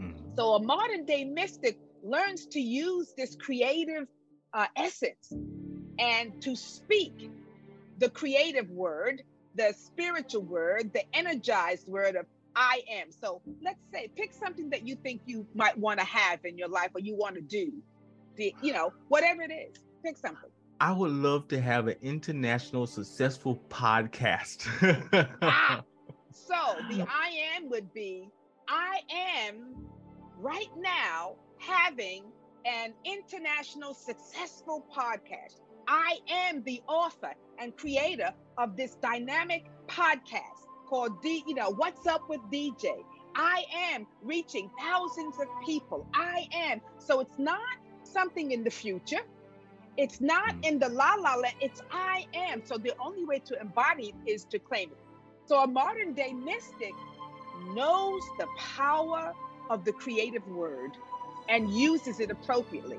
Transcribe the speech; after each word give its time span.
Mhm. 0.00 0.36
So 0.36 0.54
a 0.54 0.62
modern 0.62 1.04
day 1.04 1.24
mystic 1.24 1.78
learns 2.02 2.46
to 2.46 2.60
use 2.60 3.12
this 3.16 3.36
creative 3.36 4.06
uh, 4.52 4.66
essence 4.76 5.32
and 5.98 6.32
to 6.42 6.56
speak 6.56 7.30
the 7.98 8.10
creative 8.10 8.68
word, 8.70 9.22
the 9.54 9.72
spiritual 9.76 10.42
word, 10.42 10.92
the 10.92 11.02
energized 11.14 11.88
word 11.88 12.16
of 12.16 12.26
I 12.54 12.80
am. 12.90 13.10
So 13.10 13.42
let's 13.62 13.80
say 13.92 14.10
pick 14.16 14.32
something 14.32 14.70
that 14.70 14.86
you 14.86 14.96
think 14.96 15.22
you 15.26 15.46
might 15.54 15.76
want 15.78 16.00
to 16.00 16.06
have 16.06 16.40
in 16.44 16.56
your 16.56 16.68
life 16.68 16.90
or 16.94 17.00
you 17.00 17.14
want 17.14 17.34
to 17.36 17.42
do. 17.42 17.72
The, 18.36 18.54
you 18.62 18.72
know, 18.72 18.92
whatever 19.08 19.42
it 19.42 19.52
is, 19.52 19.76
pick 20.04 20.16
something. 20.16 20.50
I 20.80 20.92
would 20.92 21.10
love 21.10 21.48
to 21.48 21.60
have 21.60 21.88
an 21.88 21.96
international 22.02 22.86
successful 22.86 23.60
podcast. 23.68 24.66
Ah. 25.42 25.82
So 26.32 26.54
the 26.90 27.02
I 27.02 27.56
am 27.56 27.70
would 27.70 27.92
be 27.94 28.28
I 28.68 29.00
am 29.10 29.76
right 30.38 30.70
now 30.76 31.36
having 31.58 32.24
an 32.64 32.94
international 33.04 33.94
successful 33.94 34.84
podcast. 34.94 35.60
I 35.88 36.18
am 36.28 36.62
the 36.64 36.82
author 36.88 37.32
and 37.58 37.76
creator 37.76 38.32
of 38.58 38.76
this 38.76 38.96
dynamic 38.96 39.66
podcast 39.88 40.66
called 40.88 41.20
D, 41.22 41.44
you 41.46 41.54
know, 41.54 41.70
What's 41.70 42.06
Up 42.06 42.22
with 42.28 42.40
DJ. 42.50 43.04
I 43.36 43.64
am 43.92 44.06
reaching 44.22 44.70
thousands 44.80 45.38
of 45.40 45.46
people. 45.64 46.06
I 46.14 46.46
am. 46.52 46.80
So 46.98 47.20
it's 47.20 47.38
not 47.38 47.60
something 48.02 48.52
in 48.52 48.64
the 48.64 48.70
future. 48.70 49.20
It's 49.96 50.20
not 50.20 50.54
Mm. 50.54 50.64
in 50.64 50.78
the 50.78 50.88
la 50.88 51.14
la 51.14 51.36
land. 51.36 51.56
It's 51.60 51.82
I 51.90 52.26
am. 52.34 52.62
So 52.64 52.78
the 52.78 52.94
only 53.00 53.24
way 53.24 53.40
to 53.40 53.60
embody 53.60 54.08
it 54.10 54.30
is 54.30 54.44
to 54.46 54.58
claim 54.58 54.90
it. 54.92 54.98
So 55.46 55.62
a 55.62 55.66
modern 55.68 56.14
day 56.14 56.32
mystic 56.32 56.96
knows 57.74 58.22
the 58.38 58.46
power 58.56 59.32
of 59.70 59.84
the 59.84 59.92
creative 59.92 60.46
word 60.48 60.92
and 61.48 61.70
uses 61.70 62.20
it 62.20 62.30
appropriately. 62.30 62.98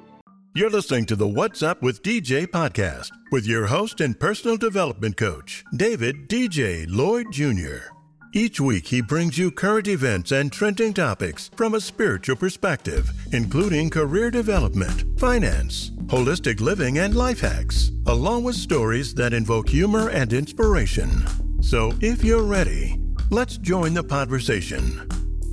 You're 0.53 0.69
listening 0.69 1.05
to 1.07 1.15
the 1.15 1.27
What's 1.27 1.61
Up 1.61 1.83
with 1.83 2.01
DJ 2.01 2.47
podcast 2.47 3.11
with 3.31 3.45
your 3.45 3.67
host 3.67 4.01
and 4.01 4.19
personal 4.19 4.57
development 4.57 5.15
coach, 5.15 5.63
David 5.75 6.27
DJ 6.27 6.85
Lloyd 6.89 7.27
Jr. 7.31 7.93
Each 8.33 8.59
week, 8.59 8.87
he 8.87 9.01
brings 9.01 9.37
you 9.37 9.51
current 9.51 9.87
events 9.87 10.31
and 10.31 10.51
trending 10.51 10.93
topics 10.93 11.49
from 11.55 11.75
a 11.75 11.81
spiritual 11.81 12.35
perspective, 12.35 13.09
including 13.33 13.89
career 13.89 14.29
development, 14.29 15.05
finance, 15.19 15.91
holistic 16.07 16.59
living, 16.59 16.97
and 16.99 17.15
life 17.15 17.39
hacks, 17.39 17.91
along 18.05 18.43
with 18.43 18.55
stories 18.55 19.13
that 19.13 19.33
invoke 19.33 19.69
humor 19.69 20.09
and 20.09 20.33
inspiration. 20.33 21.23
So, 21.61 21.93
if 22.01 22.23
you're 22.23 22.43
ready, 22.43 22.99
let's 23.29 23.57
join 23.57 23.93
the 23.93 24.03
conversation. 24.03 25.05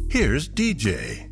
Here's 0.08 0.48
DJ. 0.48 1.28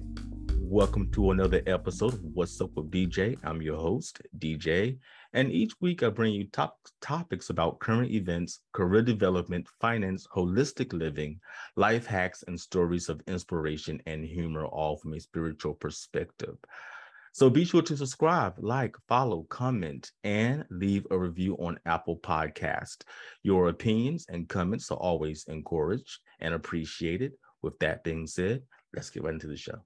Welcome 0.59 1.09
to 1.13 1.31
another 1.31 1.63
episode 1.67 2.15
of 2.15 2.25
What's 2.35 2.61
Up 2.61 2.71
with 2.75 2.91
DJ. 2.91 3.37
I'm 3.45 3.63
your 3.63 3.77
host, 3.77 4.21
DJ. 4.39 4.99
And 5.35 5.53
each 5.53 5.73
week 5.81 6.03
I 6.03 6.09
bring 6.09 6.35
you 6.35 6.49
top 6.49 6.79
topics 7.01 7.51
about 7.51 7.79
current 7.79 8.11
events, 8.11 8.61
career 8.73 9.03
development, 9.03 9.69
finance, 9.81 10.27
holistic 10.35 10.93
living, 10.93 11.39
life 11.77 12.07
hacks, 12.07 12.43
and 12.49 12.59
stories 12.59 13.09
of 13.09 13.23
inspiration 13.29 14.03
and 14.07 14.25
humor, 14.25 14.65
all 14.65 14.97
from 14.97 15.13
a 15.13 15.21
spiritual 15.21 15.75
perspective. 15.75 16.57
So 17.35 17.49
be 17.49 17.65
sure 17.65 17.81
to 17.81 17.97
subscribe, 17.97 18.57
like, 18.59 18.95
follow, 19.09 19.45
comment, 19.45 20.13
and 20.23 20.67
leave 20.71 21.07
a 21.11 21.19
review 21.19 21.57
on 21.57 21.81
Apple 21.87 22.19
Podcast. 22.19 23.05
Your 23.43 23.71
opinions 23.71 24.27
and 24.29 24.47
comments 24.51 24.91
are 24.91 24.99
always 24.99 25.45
encouraged 25.49 26.19
and 26.43 26.55
appreciated. 26.55 27.33
With 27.63 27.79
that 27.79 28.05
being 28.05 28.27
said, 28.27 28.63
let's 28.95 29.09
get 29.09 29.23
right 29.23 29.33
into 29.33 29.47
the 29.47 29.57
show. 29.57 29.81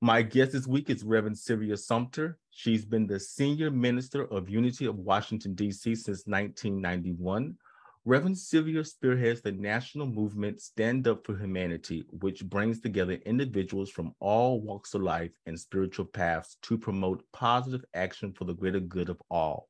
My 0.00 0.22
guest 0.22 0.52
this 0.52 0.68
week 0.68 0.90
is 0.90 1.02
Reverend 1.02 1.36
Sylvia 1.36 1.76
Sumter. 1.76 2.38
She's 2.50 2.84
been 2.84 3.08
the 3.08 3.18
Senior 3.18 3.72
Minister 3.72 4.26
of 4.26 4.48
Unity 4.48 4.84
of 4.84 4.96
Washington, 4.96 5.54
D.C. 5.54 5.96
since 5.96 6.22
1991. 6.24 7.56
Reverend 8.04 8.38
Sylvia 8.38 8.84
spearheads 8.84 9.40
the 9.40 9.52
national 9.52 10.06
movement 10.06 10.60
Stand 10.60 11.08
Up 11.08 11.26
for 11.26 11.36
Humanity, 11.36 12.04
which 12.20 12.44
brings 12.44 12.80
together 12.80 13.14
individuals 13.26 13.90
from 13.90 14.14
all 14.20 14.60
walks 14.60 14.94
of 14.94 15.02
life 15.02 15.32
and 15.46 15.58
spiritual 15.58 16.06
paths 16.06 16.56
to 16.62 16.78
promote 16.78 17.24
positive 17.32 17.84
action 17.94 18.32
for 18.32 18.44
the 18.44 18.54
greater 18.54 18.80
good 18.80 19.08
of 19.08 19.20
all. 19.30 19.67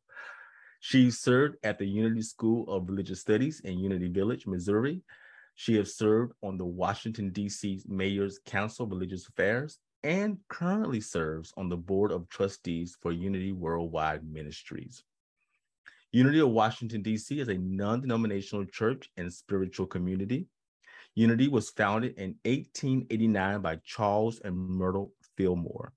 She 0.80 1.10
served 1.10 1.56
at 1.62 1.78
the 1.78 1.86
Unity 1.86 2.22
School 2.22 2.68
of 2.68 2.88
Religious 2.88 3.20
Studies 3.20 3.60
in 3.60 3.78
Unity 3.78 4.08
Village, 4.08 4.46
Missouri. 4.46 5.02
She 5.54 5.74
has 5.74 5.96
served 5.96 6.34
on 6.42 6.56
the 6.56 6.64
Washington, 6.64 7.30
D.C. 7.30 7.82
Mayor's 7.88 8.38
Council 8.46 8.84
of 8.84 8.92
Religious 8.92 9.28
Affairs 9.28 9.78
and 10.04 10.38
currently 10.48 11.00
serves 11.00 11.52
on 11.56 11.68
the 11.68 11.76
Board 11.76 12.12
of 12.12 12.28
Trustees 12.28 12.96
for 13.00 13.10
Unity 13.10 13.52
Worldwide 13.52 14.24
Ministries. 14.24 15.02
Unity 16.12 16.38
of 16.38 16.50
Washington, 16.50 17.02
D.C. 17.02 17.40
is 17.40 17.48
a 17.48 17.58
non 17.58 18.00
denominational 18.00 18.64
church 18.64 19.10
and 19.16 19.32
spiritual 19.32 19.86
community. 19.86 20.46
Unity 21.14 21.48
was 21.48 21.70
founded 21.70 22.16
in 22.16 22.36
1889 22.44 23.60
by 23.60 23.76
Charles 23.84 24.40
and 24.40 24.56
Myrtle 24.56 25.12
Fillmore. 25.36 25.92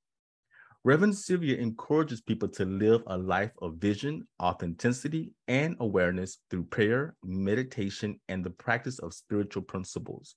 Reverend 0.84 1.16
Sylvia 1.16 1.58
encourages 1.58 2.22
people 2.22 2.48
to 2.50 2.66
live 2.66 3.04
a 3.06 3.16
life 3.16 3.52
of 3.62 3.76
vision, 3.76 4.28
authenticity, 4.42 5.32
and 5.48 5.76
awareness 5.80 6.40
through 6.50 6.64
prayer, 6.64 7.16
meditation, 7.24 8.20
and 8.30 8.44
the 8.44 8.50
practice 8.50 8.98
of 8.98 9.14
spiritual 9.14 9.62
principles. 9.62 10.36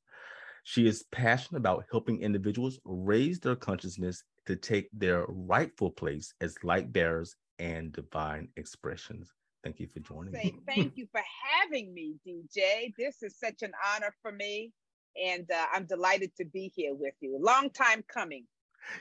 She 0.65 0.87
is 0.87 1.05
passionate 1.13 1.61
about 1.61 1.87
helping 1.91 2.21
individuals 2.21 2.79
raise 2.85 3.41
their 3.41 3.57
consciousness 3.57 4.23
to 4.45 4.55
take 4.55 4.91
their 4.93 5.25
rightful 5.29 5.91
place 5.91 6.35
as 6.43 6.63
light 6.63 6.93
bearers 6.93 7.35
and 7.59 7.91
divine 7.93 8.49
expressions. 8.59 9.33
Thank 9.63 9.81
you 9.81 9.87
for 9.87 10.01
joining 10.01 10.35
Say 10.35 10.55
thank 10.67 10.99
you 10.99 11.07
for 11.11 11.23
having 11.63 11.95
me, 11.95 12.17
DJ. 12.27 12.93
This 12.99 13.23
is 13.23 13.35
such 13.39 13.63
an 13.63 13.73
honor 13.95 14.15
for 14.21 14.31
me, 14.31 14.73
and 15.23 15.51
uh, 15.51 15.65
I'm 15.73 15.87
delighted 15.87 16.33
to 16.37 16.45
be 16.45 16.71
here 16.77 16.95
with 16.95 17.15
you. 17.21 17.39
Long 17.41 17.71
time 17.71 18.05
coming. 18.13 18.45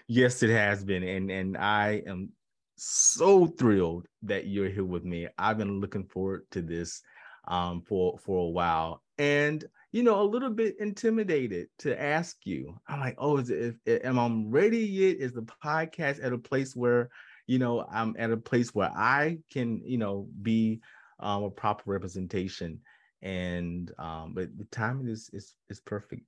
Yes, 0.07 0.43
it 0.43 0.49
has 0.49 0.83
been, 0.83 1.03
and 1.03 1.31
and 1.31 1.57
I 1.57 2.03
am 2.07 2.31
so 2.75 3.47
thrilled 3.47 4.07
that 4.23 4.47
you're 4.47 4.69
here 4.69 4.85
with 4.85 5.03
me. 5.03 5.27
I've 5.37 5.57
been 5.57 5.79
looking 5.79 6.05
forward 6.05 6.45
to 6.51 6.61
this 6.61 7.01
um, 7.47 7.81
for 7.81 8.17
for 8.17 8.47
a 8.47 8.49
while, 8.49 9.03
and 9.17 9.63
you 9.93 10.01
know, 10.01 10.19
a 10.19 10.23
little 10.23 10.49
bit 10.49 10.75
intimidated 10.79 11.67
to 11.77 12.01
ask 12.01 12.37
you. 12.45 12.75
I'm 12.87 12.99
like, 12.99 13.15
oh, 13.19 13.37
is 13.37 13.51
it, 13.51 13.75
if, 13.85 14.03
am 14.03 14.17
I 14.17 14.27
ready 14.47 14.79
yet? 14.79 15.17
Is 15.17 15.33
the 15.33 15.43
podcast 15.63 16.21
at 16.23 16.33
a 16.33 16.37
place 16.37 16.75
where, 16.75 17.09
you 17.45 17.59
know, 17.59 17.85
I'm 17.91 18.15
at 18.17 18.31
a 18.31 18.37
place 18.37 18.73
where 18.73 18.89
I 18.89 19.37
can, 19.51 19.81
you 19.85 19.99
know, 19.99 20.27
be 20.41 20.81
um, 21.19 21.43
a 21.43 21.51
proper 21.51 21.91
representation? 21.91 22.79
And 23.21 23.91
um, 23.99 24.33
but 24.33 24.57
the 24.57 24.65
timing 24.65 25.07
is 25.07 25.29
is 25.31 25.55
is 25.69 25.79
perfect. 25.79 26.25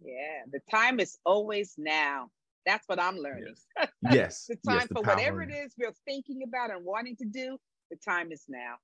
Yeah, 0.00 0.44
the 0.50 0.60
time 0.70 0.98
is 0.98 1.18
always 1.24 1.74
now. 1.76 2.30
That's 2.66 2.86
what 2.88 3.00
I'm 3.00 3.16
learning. 3.16 3.54
Yes, 3.76 3.90
yes. 4.02 4.46
the 4.48 4.56
yes, 4.64 4.80
time 4.80 4.88
the 4.88 4.94
for 4.94 5.02
power- 5.02 5.16
whatever 5.16 5.42
it 5.42 5.52
is 5.52 5.74
we're 5.78 5.94
thinking 6.06 6.42
about 6.46 6.70
and 6.70 6.84
wanting 6.84 7.16
to 7.16 7.24
do, 7.24 7.56
the 7.90 7.96
time 7.96 8.32
is 8.32 8.44
now. 8.48 8.74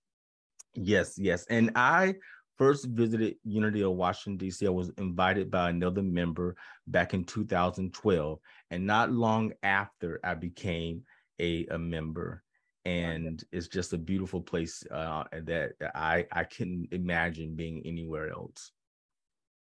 Yes, 0.74 1.18
yes. 1.18 1.46
And 1.48 1.70
I 1.74 2.14
first 2.56 2.86
visited 2.86 3.36
Unity 3.44 3.82
of 3.82 3.92
Washington, 3.92 4.36
D.C. 4.36 4.66
I 4.66 4.70
was 4.70 4.90
invited 4.98 5.50
by 5.50 5.70
another 5.70 6.02
member 6.02 6.56
back 6.86 7.14
in 7.14 7.24
2012. 7.24 8.38
And 8.70 8.86
not 8.86 9.12
long 9.12 9.52
after 9.62 10.20
I 10.22 10.34
became 10.34 11.02
a, 11.40 11.66
a 11.66 11.78
member. 11.78 12.42
And 12.84 13.42
it's 13.52 13.68
just 13.68 13.92
a 13.92 13.98
beautiful 13.98 14.40
place 14.40 14.82
uh, 14.90 15.24
that 15.44 15.72
I, 15.94 16.26
I 16.32 16.44
couldn't 16.44 16.88
imagine 16.92 17.54
being 17.54 17.82
anywhere 17.84 18.30
else. 18.30 18.72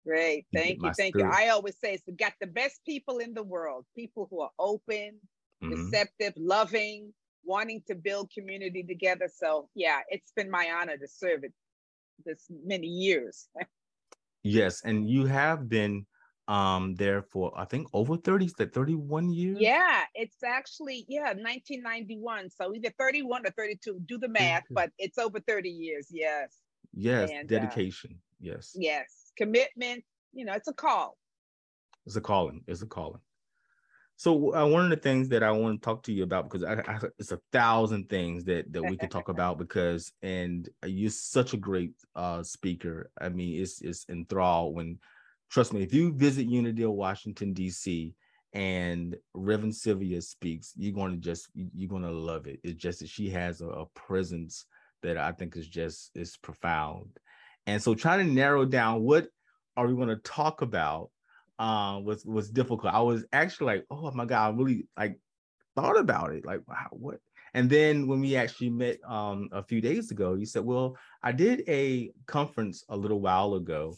Great. 0.07 0.45
Thank 0.53 0.81
you. 0.81 0.91
Thank 0.93 1.15
you. 1.17 1.25
I 1.25 1.49
always 1.49 1.77
say 1.79 1.93
it's 1.95 2.03
got 2.17 2.33
the 2.39 2.47
best 2.47 2.79
people 2.85 3.17
in 3.17 3.33
the 3.33 3.43
world, 3.43 3.85
people 3.95 4.27
who 4.31 4.39
are 4.41 4.51
open, 4.57 5.19
Mhm. 5.61 5.71
receptive, 5.71 6.33
loving, 6.37 7.13
wanting 7.43 7.81
to 7.87 7.95
build 7.95 8.31
community 8.31 8.83
together. 8.83 9.27
So 9.33 9.69
yeah, 9.75 9.99
it's 10.09 10.31
been 10.31 10.49
my 10.49 10.71
honor 10.71 10.97
to 10.97 11.07
serve 11.07 11.43
it 11.43 11.53
this 12.25 12.45
many 12.63 12.87
years. 12.87 13.49
Yes. 14.43 14.81
And 14.85 15.09
you 15.09 15.25
have 15.25 15.67
been 15.67 16.05
um, 16.47 16.95
there 16.95 17.21
for, 17.21 17.51
I 17.59 17.65
think, 17.65 17.89
over 17.91 18.15
30, 18.15 18.47
that 18.59 18.73
31 18.73 19.29
years? 19.33 19.57
yeah, 19.59 20.05
it's 20.15 20.41
actually, 20.41 21.05
yeah, 21.09 21.33
1991. 21.33 22.49
So 22.51 22.73
either 22.73 22.89
31 22.97 23.45
or 23.45 23.49
32, 23.51 23.99
do 24.05 24.17
the 24.17 24.29
math, 24.29 24.63
but 24.69 24.91
it's 24.97 25.17
over 25.17 25.41
30 25.41 25.69
years. 25.69 26.07
Yes. 26.09 26.61
Yes. 26.93 27.29
And, 27.31 27.51
uh, 27.51 27.59
dedication. 27.59 28.21
yes. 28.39 28.71
Yes. 28.73 29.26
Commitment, 29.37 30.03
you 30.33 30.45
know, 30.45 30.53
it's 30.53 30.67
a 30.67 30.73
call. 30.73 31.17
It's 32.05 32.15
a 32.15 32.21
calling. 32.21 32.61
It's 32.67 32.81
a 32.81 32.87
calling. 32.87 33.21
So 34.15 34.55
uh, 34.55 34.65
one 34.65 34.83
of 34.83 34.89
the 34.89 34.95
things 34.95 35.29
that 35.29 35.43
I 35.43 35.51
want 35.51 35.79
to 35.79 35.85
talk 35.85 36.01
to 36.03 36.11
you 36.11 36.23
about 36.23 36.49
because 36.49 36.63
I, 36.63 36.81
I, 36.87 36.99
it's 37.19 37.31
a 37.31 37.39
thousand 37.51 38.09
things 38.09 38.43
that 38.45 38.73
that 38.73 38.81
we 38.81 38.97
could 38.97 39.11
talk 39.11 39.29
about 39.29 39.59
because 39.59 40.11
and 40.23 40.67
you're 40.83 41.11
such 41.11 41.53
a 41.53 41.57
great 41.57 41.93
uh, 42.15 42.41
speaker. 42.41 43.11
I 43.21 43.29
mean, 43.29 43.61
it's 43.61 43.81
it's 43.81 44.05
enthralled 44.09 44.75
when 44.75 44.97
trust 45.51 45.71
me, 45.71 45.83
if 45.83 45.93
you 45.93 46.11
visit 46.13 46.47
of 46.51 46.91
Washington, 46.91 47.53
D.C., 47.53 48.15
and 48.53 49.15
Reverend 49.35 49.75
Sylvia 49.75 50.21
speaks, 50.21 50.73
you're 50.75 50.95
going 50.95 51.11
to 51.11 51.17
just 51.17 51.49
you're 51.53 51.89
going 51.89 52.01
to 52.01 52.11
love 52.11 52.47
it. 52.47 52.59
It's 52.63 52.81
just 52.81 52.99
that 52.99 53.09
she 53.09 53.29
has 53.29 53.61
a, 53.61 53.67
a 53.67 53.85
presence 53.87 54.65
that 55.03 55.17
I 55.17 55.31
think 55.31 55.55
is 55.55 55.67
just 55.67 56.11
is 56.15 56.37
profound. 56.37 57.19
And 57.67 57.83
so 57.83 57.93
trying 57.93 58.25
to 58.25 58.33
narrow 58.33 58.65
down 58.65 59.03
what 59.03 59.27
are 59.75 59.85
we 59.85 59.93
going 59.93 60.07
to 60.07 60.15
talk 60.15 60.61
about 60.61 61.11
uh, 61.59 61.99
was 62.03 62.25
was 62.25 62.49
difficult. 62.49 62.93
I 62.93 63.01
was 63.01 63.25
actually 63.33 63.75
like, 63.75 63.85
oh 63.91 64.09
my 64.11 64.25
god, 64.25 64.47
I 64.47 64.57
really 64.57 64.87
like 64.97 65.19
thought 65.75 65.99
about 65.99 66.31
it. 66.31 66.45
Like, 66.45 66.61
wow, 66.67 66.87
what? 66.91 67.19
And 67.53 67.69
then 67.69 68.07
when 68.07 68.21
we 68.21 68.35
actually 68.35 68.69
met 68.69 68.99
um, 69.07 69.49
a 69.51 69.63
few 69.63 69.81
days 69.81 70.11
ago, 70.11 70.35
you 70.35 70.45
said, 70.45 70.63
well, 70.63 70.97
I 71.23 71.31
did 71.31 71.63
a 71.67 72.11
conference 72.25 72.85
a 72.89 72.95
little 72.95 73.19
while 73.19 73.55
ago, 73.55 73.97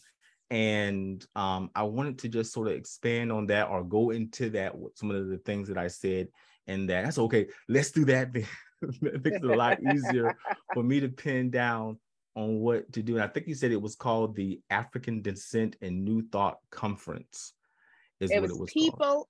and 0.50 1.24
um, 1.36 1.69
I 1.75 1.83
wanted 1.83 2.18
to 2.19 2.30
just 2.30 2.54
sort 2.54 2.69
of 2.69 2.74
expand 2.74 3.31
on 3.31 3.45
that 3.48 3.68
or 3.69 3.83
go 3.83 4.10
into 4.10 4.50
that 4.51 4.74
some 4.95 5.12
of 5.12 5.27
the 5.27 5.38
things 5.38 5.68
that 5.68 5.77
I 5.77 5.88
said 5.88 6.30
and 6.65 6.89
that. 6.89 7.04
That's 7.04 7.19
okay. 7.19 7.48
Let's 7.68 7.92
do 7.92 8.06
that. 8.06 8.36
it 8.36 8.45
makes 9.01 9.38
it 9.38 9.44
a 9.44 9.56
lot 9.56 9.80
easier 9.83 10.36
for 10.74 10.81
me 10.81 11.00
to 11.01 11.10
pin 11.10 11.51
down 11.51 12.00
on 12.36 12.60
what 12.60 12.92
to 12.94 13.02
do. 13.02 13.16
And 13.16 13.24
I 13.24 13.28
think 13.28 13.48
you 13.48 13.56
said 13.56 13.72
it 13.72 13.81
was 13.81 13.96
called 13.96 14.36
the 14.36 14.62
African 14.70 15.22
Descent 15.22 15.76
and 15.81 16.06
New 16.06 16.28
Thought 16.30 16.58
Conference. 16.72 17.54
Is 18.20 18.31
it, 18.31 18.42
was 18.42 18.52
it 18.52 18.60
was 18.60 18.72
people, 18.72 18.98
called. 18.98 19.28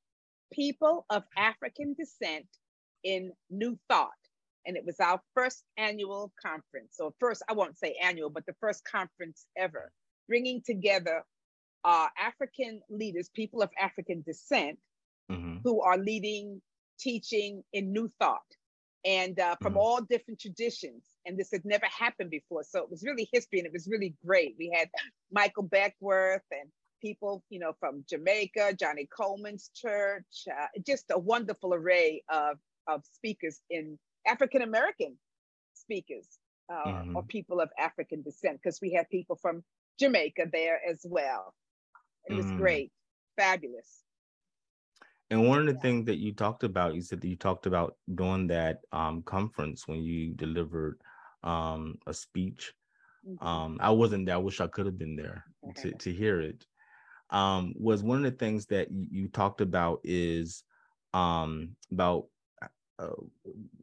people 0.52 1.06
of 1.10 1.24
African 1.38 1.96
descent 1.98 2.48
in 3.04 3.32
New 3.50 3.78
Thought. 3.90 4.10
And 4.66 4.76
it 4.76 4.86
was 4.86 5.00
our 5.00 5.22
first 5.34 5.64
annual 5.78 6.32
conference. 6.42 6.90
So 6.92 7.14
first, 7.20 7.42
I 7.50 7.54
won't 7.54 7.78
say 7.78 7.96
annual, 8.04 8.30
but 8.30 8.46
the 8.46 8.56
first 8.60 8.84
conference 8.84 9.46
ever, 9.58 9.92
bringing 10.28 10.62
together 10.64 11.24
uh, 11.86 12.08
African 12.20 12.82
leaders, 12.90 13.30
people 13.34 13.62
of 13.62 13.70
African 13.80 14.22
descent, 14.22 14.78
mm-hmm. 15.32 15.58
who 15.64 15.82
are 15.82 15.98
leading 15.98 16.62
teaching 17.00 17.64
in 17.72 17.94
New 17.94 18.12
Thought 18.20 18.42
and 19.06 19.40
uh, 19.40 19.56
from 19.62 19.74
mm-hmm. 19.74 19.80
all 19.80 20.02
different 20.02 20.40
traditions. 20.40 21.04
And 21.26 21.38
this 21.38 21.52
had 21.52 21.66
never 21.66 21.86
happened 21.86 22.30
before. 22.30 22.64
So 22.64 22.80
it 22.80 22.90
was 22.90 23.04
really 23.04 23.30
history 23.32 23.60
and 23.60 23.66
it 23.66 23.74
was 23.74 23.88
really 23.88 24.16
great. 24.26 24.56
We 24.58 24.72
had 24.76 24.90
Michael 25.32 25.64
Beckwith 25.64 26.42
and 26.52 26.70
people, 27.02 27.44
you 27.50 27.60
know, 27.60 27.74
from 27.80 28.04
Jamaica, 28.10 28.74
Johnnie 28.80 29.08
Colemon's 29.16 29.70
church, 29.74 30.48
uh, 30.48 30.68
just 30.86 31.06
a 31.12 31.20
wonderful 31.20 31.74
array 31.74 32.24
of, 32.30 32.58
of 32.88 33.04
speakers 33.14 33.62
in 33.70 33.98
African 34.28 34.62
American 34.62 35.18
speakers 35.74 36.28
uh, 36.72 36.88
mm-hmm. 36.88 37.16
or 37.16 37.24
people 37.24 37.62
of 37.62 37.70
African 37.80 38.22
descent, 38.22 38.60
because 38.62 38.80
we 38.82 38.92
had 38.94 39.10
people 39.10 39.38
from 39.42 39.64
Jamaica 40.00 40.48
there 40.52 40.80
as 40.90 41.02
well. 41.04 41.54
It 42.26 42.34
was 42.34 42.46
mm. 42.46 42.58
great, 42.58 42.92
fabulous. 43.38 44.04
And 45.32 45.48
one 45.48 45.60
of 45.60 45.68
the 45.68 45.80
things 45.80 46.06
that 46.06 46.18
you 46.18 46.34
talked 46.34 46.64
about, 46.64 46.96
you 46.96 47.02
said 47.02 47.22
that 47.22 47.28
you 47.28 47.36
talked 47.36 47.68
about 47.68 47.96
doing 48.16 48.48
that 48.48 48.80
um, 48.92 49.22
conference 49.22 49.88
when 49.88 50.02
you 50.02 50.34
delivered 50.34 51.00
um, 51.44 51.98
a 52.08 52.14
speech. 52.14 52.74
Mm-hmm. 53.28 53.46
Um, 53.46 53.78
I 53.80 53.92
wasn't 53.92 54.26
there. 54.26 54.36
I 54.36 54.40
wish 54.40 54.60
I 54.60 54.68
could 54.68 54.88
have 54.88 54.98
been 54.98 55.16
there 55.16 55.46
to, 55.76 55.92
to 55.92 56.12
hear 56.12 56.42
it. 56.42 56.66
Um, 57.30 57.74
was 57.78 58.02
one 58.02 58.18
of 58.18 58.24
the 58.24 58.38
things 58.38 58.66
that 58.68 58.92
you, 58.92 59.06
you 59.12 59.28
talked 59.28 59.62
about 59.62 60.00
is 60.04 60.64
um, 61.14 61.76
about 61.92 62.26
uh, 62.98 63.10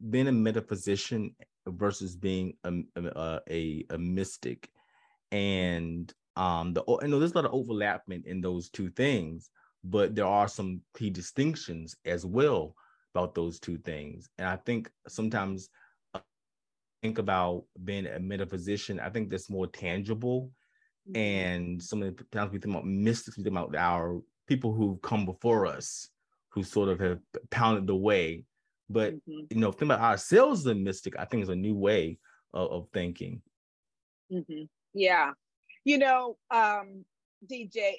being 0.09 0.27
a 0.27 0.33
metaphysician 0.33 1.33
versus 1.65 2.15
being 2.15 2.55
a, 2.65 2.73
a, 2.97 3.41
a, 3.49 3.85
a 3.91 3.97
mystic. 3.97 4.69
And 5.31 6.13
um, 6.35 6.73
the, 6.73 6.83
I 7.01 7.07
know 7.07 7.19
there's 7.19 7.31
a 7.31 7.35
lot 7.35 7.45
of 7.45 7.53
overlapping 7.53 8.23
in 8.25 8.41
those 8.41 8.69
two 8.69 8.89
things 8.89 9.49
but 9.89 10.15
there 10.15 10.25
are 10.25 10.47
some 10.47 10.81
key 10.97 11.09
distinctions 11.09 11.95
as 12.05 12.25
well 12.25 12.75
about 13.13 13.33
those 13.33 13.59
two 13.59 13.77
things. 13.77 14.29
And 14.37 14.47
I 14.47 14.57
think 14.57 14.91
sometimes 15.07 15.69
uh, 16.13 16.19
think 17.01 17.19
about 17.19 17.63
being 17.83 18.05
a 18.05 18.19
metaphysician, 18.19 18.99
I 18.99 19.09
think 19.09 19.29
that's 19.29 19.49
more 19.49 19.67
tangible. 19.67 20.51
Mm-hmm. 21.09 21.17
And 21.17 21.81
some 21.81 22.03
of 22.03 22.17
the 22.17 22.23
times 22.25 22.51
we 22.51 22.59
think 22.59 22.73
about 22.73 22.85
mystics, 22.85 23.37
we 23.37 23.43
think 23.43 23.55
about 23.55 23.75
our 23.75 24.21
people 24.47 24.73
who've 24.73 25.01
come 25.01 25.25
before 25.25 25.65
us, 25.65 26.09
who 26.49 26.63
sort 26.63 26.89
of 26.89 26.99
have 26.99 27.19
pounded 27.49 27.87
the 27.87 27.95
way. 27.95 28.43
But 28.89 29.15
mm-hmm. 29.15 29.45
you 29.49 29.57
know, 29.57 29.71
think 29.71 29.91
about 29.91 30.01
ourselves 30.01 30.61
as 30.61 30.65
a 30.67 30.75
mystic, 30.75 31.17
I 31.17 31.25
think 31.25 31.43
is 31.43 31.49
a 31.49 31.55
new 31.55 31.75
way 31.75 32.19
of, 32.53 32.71
of 32.71 32.87
thinking. 32.93 33.41
Mm-hmm. 34.31 34.63
Yeah. 34.93 35.31
You 35.85 35.97
know, 35.97 36.37
um, 36.51 37.05
DJ, 37.45 37.93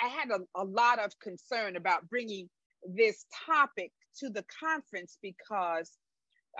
I 0.00 0.06
had 0.06 0.30
a, 0.30 0.40
a 0.54 0.64
lot 0.64 0.98
of 0.98 1.18
concern 1.20 1.76
about 1.76 2.08
bringing 2.08 2.48
this 2.86 3.26
topic 3.46 3.92
to 4.18 4.30
the 4.30 4.44
conference 4.60 5.18
because 5.22 5.92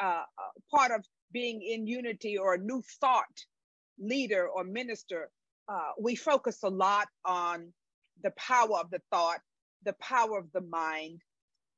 uh, 0.00 0.22
uh, 0.22 0.22
part 0.74 0.92
of 0.92 1.04
being 1.32 1.62
in 1.62 1.86
unity 1.86 2.36
or 2.38 2.54
a 2.54 2.58
new 2.58 2.82
thought 3.00 3.24
leader 3.98 4.48
or 4.48 4.64
minister, 4.64 5.30
uh, 5.68 5.92
we 6.00 6.14
focus 6.14 6.62
a 6.62 6.68
lot 6.68 7.08
on 7.24 7.72
the 8.22 8.30
power 8.32 8.78
of 8.78 8.90
the 8.90 9.00
thought, 9.10 9.40
the 9.84 9.94
power 9.94 10.38
of 10.38 10.50
the 10.52 10.60
mind, 10.60 11.20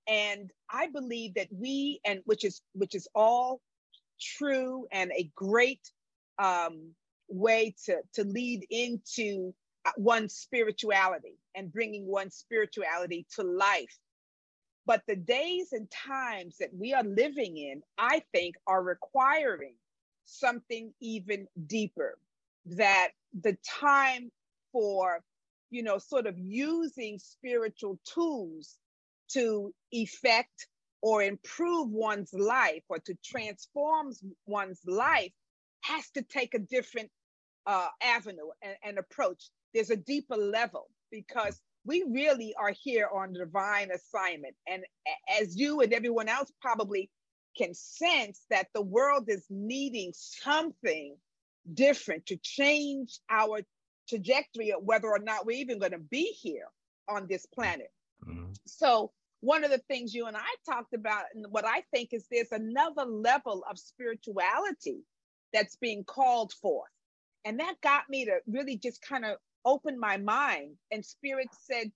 and 0.08 0.50
I 0.70 0.88
believe 0.88 1.34
that 1.34 1.48
we 1.50 2.00
and 2.04 2.20
which 2.24 2.44
is 2.44 2.62
which 2.74 2.94
is 2.94 3.08
all 3.14 3.60
true 4.20 4.86
and 4.92 5.12
a 5.12 5.30
great 5.34 5.80
um, 6.38 6.94
way 7.28 7.74
to 7.86 7.98
to 8.14 8.24
lead 8.24 8.66
into 8.70 9.54
one's 9.96 10.34
spirituality 10.34 11.38
and 11.54 11.72
bringing 11.72 12.06
one's 12.06 12.34
spirituality 12.34 13.26
to 13.36 13.42
life. 13.42 13.98
But 14.86 15.02
the 15.06 15.16
days 15.16 15.72
and 15.72 15.90
times 15.90 16.56
that 16.58 16.74
we 16.74 16.94
are 16.94 17.04
living 17.04 17.56
in, 17.56 17.82
I 17.98 18.22
think, 18.32 18.56
are 18.66 18.82
requiring 18.82 19.74
something 20.24 20.92
even 21.00 21.46
deeper. 21.66 22.18
That 22.66 23.10
the 23.40 23.56
time 23.64 24.30
for, 24.72 25.22
you 25.70 25.82
know, 25.82 25.98
sort 25.98 26.26
of 26.26 26.38
using 26.38 27.18
spiritual 27.18 27.98
tools 28.04 28.78
to 29.32 29.72
effect 29.92 30.66
or 31.02 31.22
improve 31.22 31.90
one's 31.90 32.32
life 32.34 32.82
or 32.88 32.98
to 32.98 33.14
transform 33.24 34.12
one's 34.46 34.80
life 34.86 35.32
has 35.82 36.10
to 36.10 36.22
take 36.22 36.54
a 36.54 36.58
different 36.58 37.10
uh, 37.66 37.88
avenue 38.02 38.50
and, 38.62 38.76
and 38.84 38.98
approach 38.98 39.50
there's 39.74 39.90
a 39.90 39.96
deeper 39.96 40.36
level 40.36 40.88
because 41.10 41.60
we 41.84 42.04
really 42.08 42.54
are 42.58 42.72
here 42.82 43.08
on 43.12 43.32
divine 43.32 43.90
assignment. 43.90 44.54
And 44.68 44.84
as 45.40 45.56
you 45.56 45.80
and 45.80 45.92
everyone 45.92 46.28
else 46.28 46.52
probably 46.60 47.10
can 47.56 47.74
sense 47.74 48.44
that 48.50 48.68
the 48.74 48.82
world 48.82 49.24
is 49.28 49.44
needing 49.48 50.12
something 50.14 51.16
different 51.72 52.26
to 52.26 52.36
change 52.36 53.18
our 53.28 53.60
trajectory 54.08 54.72
of 54.72 54.82
whether 54.82 55.08
or 55.08 55.18
not 55.18 55.46
we're 55.46 55.58
even 55.58 55.78
going 55.78 55.92
to 55.92 55.98
be 55.98 56.34
here 56.40 56.66
on 57.08 57.26
this 57.28 57.46
planet. 57.46 57.90
Mm-hmm. 58.26 58.52
So, 58.66 59.12
one 59.42 59.64
of 59.64 59.70
the 59.70 59.78
things 59.78 60.12
you 60.12 60.26
and 60.26 60.36
I 60.36 60.70
talked 60.70 60.92
about, 60.92 61.24
and 61.34 61.46
what 61.48 61.64
I 61.64 61.82
think 61.94 62.10
is 62.12 62.26
there's 62.30 62.52
another 62.52 63.04
level 63.06 63.64
of 63.70 63.78
spirituality 63.78 64.98
that's 65.52 65.76
being 65.76 66.04
called 66.04 66.52
forth. 66.52 66.90
And 67.46 67.58
that 67.58 67.80
got 67.82 68.02
me 68.10 68.26
to 68.26 68.40
really 68.46 68.76
just 68.76 69.00
kind 69.00 69.24
of 69.24 69.38
opened 69.64 69.98
my 69.98 70.16
mind 70.16 70.76
and 70.90 71.04
spirit 71.04 71.48
said 71.52 71.90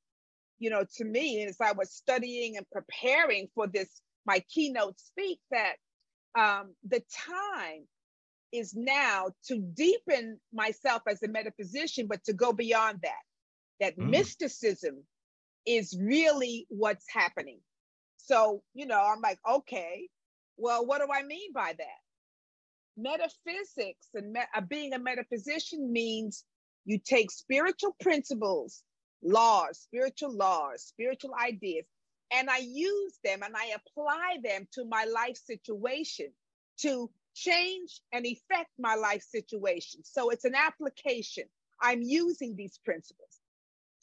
you 0.58 0.70
know 0.70 0.84
to 0.96 1.04
me 1.04 1.44
as 1.44 1.56
i 1.60 1.72
was 1.72 1.92
studying 1.92 2.56
and 2.56 2.66
preparing 2.70 3.48
for 3.54 3.66
this 3.66 4.00
my 4.26 4.42
keynote 4.48 4.98
speak 4.98 5.38
that 5.50 5.74
um, 6.36 6.74
the 6.88 7.02
time 7.12 7.86
is 8.52 8.74
now 8.74 9.28
to 9.46 9.58
deepen 9.58 10.40
myself 10.52 11.02
as 11.08 11.22
a 11.22 11.28
metaphysician 11.28 12.06
but 12.08 12.24
to 12.24 12.32
go 12.32 12.52
beyond 12.52 12.98
that 13.02 13.22
that 13.80 13.98
mm. 13.98 14.08
mysticism 14.08 15.02
is 15.66 15.96
really 16.00 16.66
what's 16.68 17.06
happening 17.12 17.60
so 18.16 18.62
you 18.74 18.86
know 18.86 19.00
i'm 19.00 19.20
like 19.20 19.38
okay 19.48 20.08
well 20.56 20.84
what 20.86 20.98
do 20.98 21.06
i 21.12 21.22
mean 21.22 21.52
by 21.52 21.74
that 21.76 22.04
metaphysics 22.96 24.08
and 24.14 24.32
me- 24.32 24.40
uh, 24.54 24.60
being 24.60 24.92
a 24.92 24.98
metaphysician 24.98 25.92
means 25.92 26.44
you 26.84 26.98
take 26.98 27.30
spiritual 27.30 27.96
principles, 28.00 28.82
laws, 29.22 29.78
spiritual 29.78 30.32
laws, 30.32 30.82
spiritual 30.82 31.32
ideas, 31.34 31.86
and 32.32 32.50
I 32.50 32.58
use 32.58 33.18
them 33.22 33.42
and 33.42 33.54
I 33.56 33.74
apply 33.74 34.38
them 34.42 34.66
to 34.72 34.84
my 34.84 35.04
life 35.04 35.36
situation 35.36 36.32
to 36.80 37.10
change 37.34 38.00
and 38.12 38.26
affect 38.26 38.70
my 38.78 38.94
life 38.94 39.22
situation. 39.22 40.00
So 40.04 40.30
it's 40.30 40.44
an 40.44 40.54
application. 40.54 41.44
I'm 41.80 42.02
using 42.02 42.56
these 42.56 42.78
principles. 42.84 43.40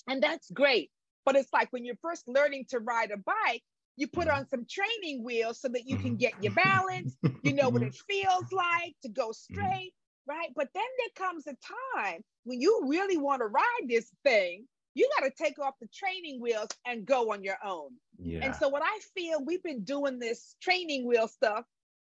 And 0.08 0.22
that's 0.22 0.50
great. 0.52 0.92
But 1.26 1.36
it's 1.36 1.52
like 1.54 1.72
when 1.72 1.86
you're 1.86 1.96
first 2.02 2.28
learning 2.28 2.66
to 2.70 2.80
ride 2.80 3.12
a 3.12 3.18
bike, 3.18 3.64
you 3.98 4.08
put 4.08 4.28
mm-hmm. 4.28 4.38
on 4.38 4.48
some 4.50 4.66
training 4.70 5.24
wheels 5.24 5.60
so 5.60 5.68
that 5.70 5.88
you 5.88 5.98
can 5.98 6.12
mm-hmm. 6.12 6.18
get 6.18 6.34
your 6.42 6.54
balance, 6.54 7.16
you 7.44 7.54
know 7.54 7.70
what 7.70 7.84
it 7.84 7.96
feels 8.10 8.52
like 8.52 8.96
to 9.04 9.10
go 9.10 9.30
mm-hmm. 9.30 9.54
straight 9.54 9.94
right? 10.28 10.50
But 10.56 10.70
then 10.74 10.84
there 10.98 11.28
comes 11.28 11.48
a 11.48 11.56
time 12.02 12.24
when 12.44 12.62
you 12.62 12.86
really 12.88 13.18
want 13.18 13.42
to 13.42 13.48
ride 13.48 13.88
this 13.88 14.10
thing 14.24 14.68
you 14.94 15.10
got 15.18 15.26
to 15.26 15.44
take 15.44 15.60
off 15.60 15.76
the 15.80 15.88
training 15.88 16.42
wheels 16.42 16.68
and 16.86 17.06
go 17.06 17.32
on 17.32 17.44
your 17.44 17.58
own. 17.64 17.92
Yeah. 18.18 18.40
And 18.44 18.56
so, 18.56 18.68
what 18.68 18.84
I 18.84 19.00
feel 19.16 19.44
we've 19.44 19.64
been 19.64 19.84
doing 19.84 20.20
this 20.20 20.56
training 20.62 21.08
wheel 21.08 21.28
stuff 21.28 21.66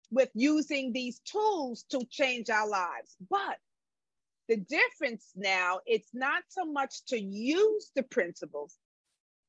with 0.09 0.29
using 0.33 0.91
these 0.91 1.19
tools 1.19 1.85
to 1.91 2.03
change 2.09 2.49
our 2.49 2.67
lives. 2.67 3.15
But 3.29 3.57
the 4.49 4.57
difference 4.57 5.29
now, 5.35 5.79
it's 5.85 6.09
not 6.13 6.43
so 6.49 6.65
much 6.65 7.05
to 7.07 7.19
use 7.19 7.91
the 7.95 8.03
principles, 8.03 8.75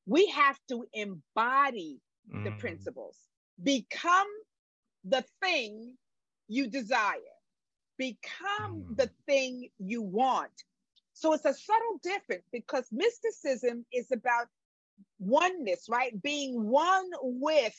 we 0.05 0.27
have 0.27 0.57
to 0.69 0.85
embody 0.93 1.99
mm. 2.33 2.43
the 2.43 2.51
principles, 2.51 3.17
become 3.61 4.27
the 5.03 5.25
thing 5.41 5.95
you 6.47 6.67
desire, 6.67 7.17
become 7.97 8.83
mm. 8.83 8.97
the 8.97 9.09
thing 9.25 9.69
you 9.79 10.01
want. 10.01 10.51
So 11.13 11.33
it's 11.33 11.45
a 11.45 11.53
subtle 11.53 11.99
difference 12.01 12.43
because 12.51 12.87
mysticism 12.91 13.85
is 13.93 14.11
about 14.11 14.47
oneness, 15.19 15.87
right? 15.89 16.19
Being 16.21 16.67
one 16.67 17.09
with 17.21 17.75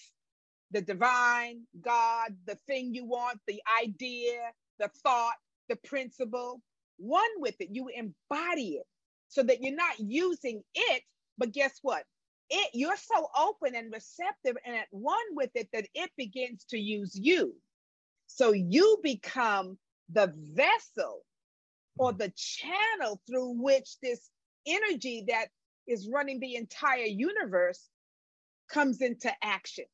the 0.71 0.81
divine, 0.81 1.63
God, 1.81 2.37
the 2.47 2.57
thing 2.67 2.95
you 2.95 3.05
want, 3.05 3.41
the 3.47 3.61
idea, 3.83 4.39
the 4.79 4.89
thought, 5.03 5.35
the 5.69 5.77
principle, 5.77 6.61
one 6.97 7.31
with 7.39 7.55
it. 7.61 7.69
You 7.73 7.89
embody 7.89 8.75
it 8.75 8.87
so 9.29 9.43
that 9.43 9.63
you're 9.63 9.75
not 9.75 9.99
using 9.99 10.63
it, 10.75 11.03
but 11.39 11.53
guess 11.53 11.79
what? 11.83 12.05
It 12.51 12.71
you're 12.75 12.97
so 12.97 13.29
open 13.39 13.75
and 13.75 13.93
receptive 13.93 14.57
and 14.65 14.77
at 14.77 14.87
one 14.91 15.17
with 15.33 15.51
it 15.55 15.69
that 15.73 15.87
it 15.95 16.11
begins 16.17 16.65
to 16.71 16.79
use 16.79 17.19
you. 17.19 17.55
So 18.27 18.53
you 18.53 18.99
become 19.03 19.79
the 20.13 20.33
vessel 20.53 21.23
or 21.99 22.13
the 22.13 22.33
channel 22.37 23.21
through 23.27 23.63
which 23.63 23.97
this 24.03 24.31
energy 24.67 25.25
that 25.29 25.49
is 25.87 26.09
running 26.13 26.41
the 26.41 26.57
entire 26.57 27.05
universe 27.05 27.89
comes 28.71 29.01
into 29.01 29.31
action. 29.43 29.85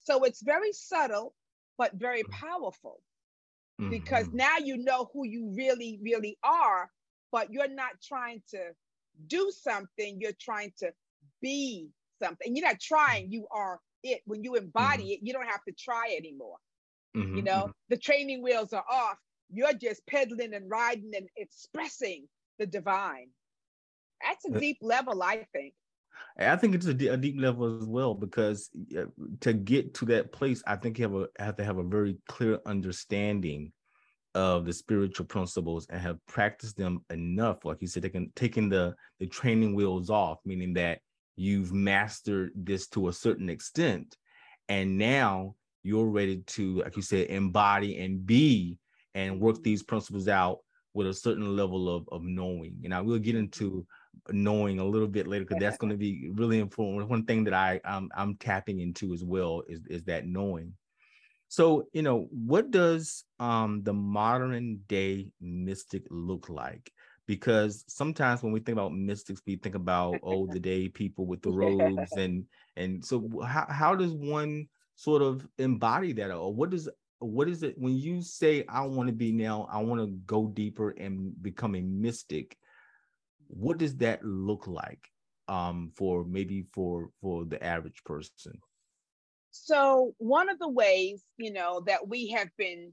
So 0.00 0.24
it's 0.24 0.42
very 0.42 0.72
subtle, 0.72 1.34
but 1.78 1.94
very 1.94 2.22
mm-hmm. 2.22 2.46
powerful 2.46 3.00
mm-hmm. 3.80 3.90
because 3.90 4.28
now 4.32 4.58
you 4.58 4.78
know 4.78 5.10
who 5.12 5.26
you 5.26 5.52
really, 5.56 5.98
really 6.02 6.38
are, 6.42 6.90
but 7.32 7.52
you're 7.52 7.68
not 7.68 7.92
trying 8.02 8.42
to 8.50 8.72
do 9.26 9.50
something, 9.50 10.18
you're 10.20 10.32
trying 10.40 10.72
to 10.78 10.92
be 11.42 11.88
something. 12.22 12.54
You're 12.54 12.66
not 12.66 12.80
trying, 12.80 13.30
you 13.32 13.46
are 13.50 13.80
it. 14.02 14.22
When 14.26 14.44
you 14.44 14.54
embody 14.54 15.04
mm-hmm. 15.04 15.12
it, 15.12 15.18
you 15.22 15.32
don't 15.32 15.46
have 15.46 15.64
to 15.64 15.72
try 15.72 16.14
anymore. 16.16 16.56
Mm-hmm. 17.16 17.36
You 17.36 17.42
know, 17.42 17.52
mm-hmm. 17.52 17.70
the 17.88 17.96
training 17.96 18.42
wheels 18.42 18.72
are 18.72 18.84
off. 18.90 19.16
You're 19.52 19.74
just 19.74 20.06
pedaling 20.06 20.54
and 20.54 20.70
riding 20.70 21.12
and 21.16 21.28
expressing 21.36 22.26
the 22.58 22.66
divine. 22.66 23.28
That's 24.22 24.44
a 24.44 24.56
uh, 24.56 24.60
deep 24.60 24.78
level, 24.82 25.22
I 25.22 25.46
think. 25.52 25.74
I 26.38 26.56
think 26.56 26.74
it's 26.74 26.86
a, 26.86 26.90
a, 26.90 27.16
deep 27.16 27.40
level 27.40 27.78
as 27.80 27.86
well 27.86 28.14
because 28.14 28.70
to 29.40 29.52
get 29.52 29.94
to 29.94 30.04
that 30.06 30.32
place, 30.32 30.62
I 30.66 30.76
think 30.76 30.98
you 30.98 31.04
have, 31.04 31.14
a, 31.14 31.42
have 31.42 31.56
to 31.56 31.64
have 31.64 31.78
a 31.78 31.82
very 31.82 32.16
clear 32.28 32.58
understanding 32.66 33.72
of 34.34 34.64
the 34.64 34.72
spiritual 34.72 35.26
principles 35.26 35.86
and 35.90 36.00
have 36.00 36.24
practiced 36.26 36.76
them 36.76 37.04
enough. 37.10 37.64
Like 37.64 37.78
you 37.80 37.88
said, 37.88 38.10
can 38.12 38.32
taking 38.36 38.68
the 38.68 38.94
the 39.18 39.26
training 39.26 39.74
wheels 39.74 40.08
off, 40.08 40.38
meaning 40.44 40.72
that 40.74 41.00
you've 41.36 41.72
mastered 41.72 42.52
this 42.54 42.86
to 42.88 43.08
a 43.08 43.12
certain 43.12 43.48
extent, 43.48 44.16
and 44.68 44.96
now 44.96 45.54
you're 45.82 46.06
ready 46.06 46.42
to, 46.46 46.82
like 46.82 46.96
you 46.96 47.02
said, 47.02 47.28
embody 47.28 47.98
and 47.98 48.24
be 48.24 48.78
and 49.14 49.40
work 49.40 49.62
these 49.62 49.82
principles 49.82 50.28
out 50.28 50.58
with 50.94 51.06
a 51.06 51.14
certain 51.14 51.56
level 51.56 51.94
of 51.94 52.08
of 52.10 52.22
knowing. 52.22 52.80
And 52.84 52.94
I 52.94 53.00
will 53.00 53.18
get 53.18 53.36
into 53.36 53.86
knowing 54.30 54.78
a 54.78 54.84
little 54.84 55.08
bit 55.08 55.26
later 55.26 55.44
because 55.44 55.60
that's 55.60 55.78
going 55.78 55.92
to 55.92 55.96
be 55.96 56.30
really 56.32 56.58
important. 56.58 57.08
One 57.08 57.24
thing 57.24 57.44
that 57.44 57.54
I 57.54 57.80
I'm, 57.84 58.08
I'm 58.16 58.36
tapping 58.36 58.80
into 58.80 59.12
as 59.12 59.24
well 59.24 59.62
is 59.68 59.80
is 59.88 60.04
that 60.04 60.26
knowing. 60.26 60.74
So 61.48 61.88
you 61.92 62.02
know, 62.02 62.28
what 62.30 62.70
does 62.70 63.24
um, 63.38 63.82
the 63.82 63.92
modern 63.92 64.80
day 64.88 65.30
mystic 65.40 66.04
look 66.10 66.48
like? 66.48 66.90
Because 67.26 67.84
sometimes 67.86 68.42
when 68.42 68.52
we 68.52 68.60
think 68.60 68.76
about 68.76 68.92
mystics, 68.92 69.42
we 69.46 69.56
think 69.56 69.74
about 69.74 70.20
oh 70.22 70.46
the 70.46 70.60
day 70.60 70.88
people 70.88 71.26
with 71.26 71.42
the 71.42 71.50
robes 71.50 72.12
and 72.12 72.44
and 72.76 73.04
so 73.04 73.28
how 73.44 73.66
how 73.68 73.94
does 73.94 74.12
one 74.12 74.68
sort 74.96 75.22
of 75.22 75.46
embody 75.58 76.12
that 76.12 76.30
or 76.30 76.52
what 76.52 76.70
does 76.70 76.88
what 77.20 77.48
is 77.48 77.62
it 77.62 77.76
when 77.78 77.96
you 77.96 78.22
say 78.22 78.64
I 78.68 78.82
want 78.82 79.08
to 79.08 79.14
be 79.14 79.30
now 79.32 79.68
I 79.70 79.78
want 79.78 80.00
to 80.00 80.08
go 80.26 80.46
deeper 80.46 80.90
and 80.90 81.32
become 81.42 81.74
a 81.74 81.80
mystic 81.80 82.56
what 83.50 83.78
does 83.78 83.96
that 83.96 84.24
look 84.24 84.66
like 84.66 85.08
um, 85.48 85.90
for 85.96 86.24
maybe 86.24 86.62
for 86.72 87.10
for 87.20 87.44
the 87.44 87.62
average 87.62 88.02
person? 88.04 88.58
So 89.50 90.14
one 90.18 90.48
of 90.48 90.58
the 90.60 90.68
ways, 90.68 91.24
you 91.36 91.52
know, 91.52 91.82
that 91.86 92.08
we 92.08 92.28
have 92.28 92.48
been 92.56 92.92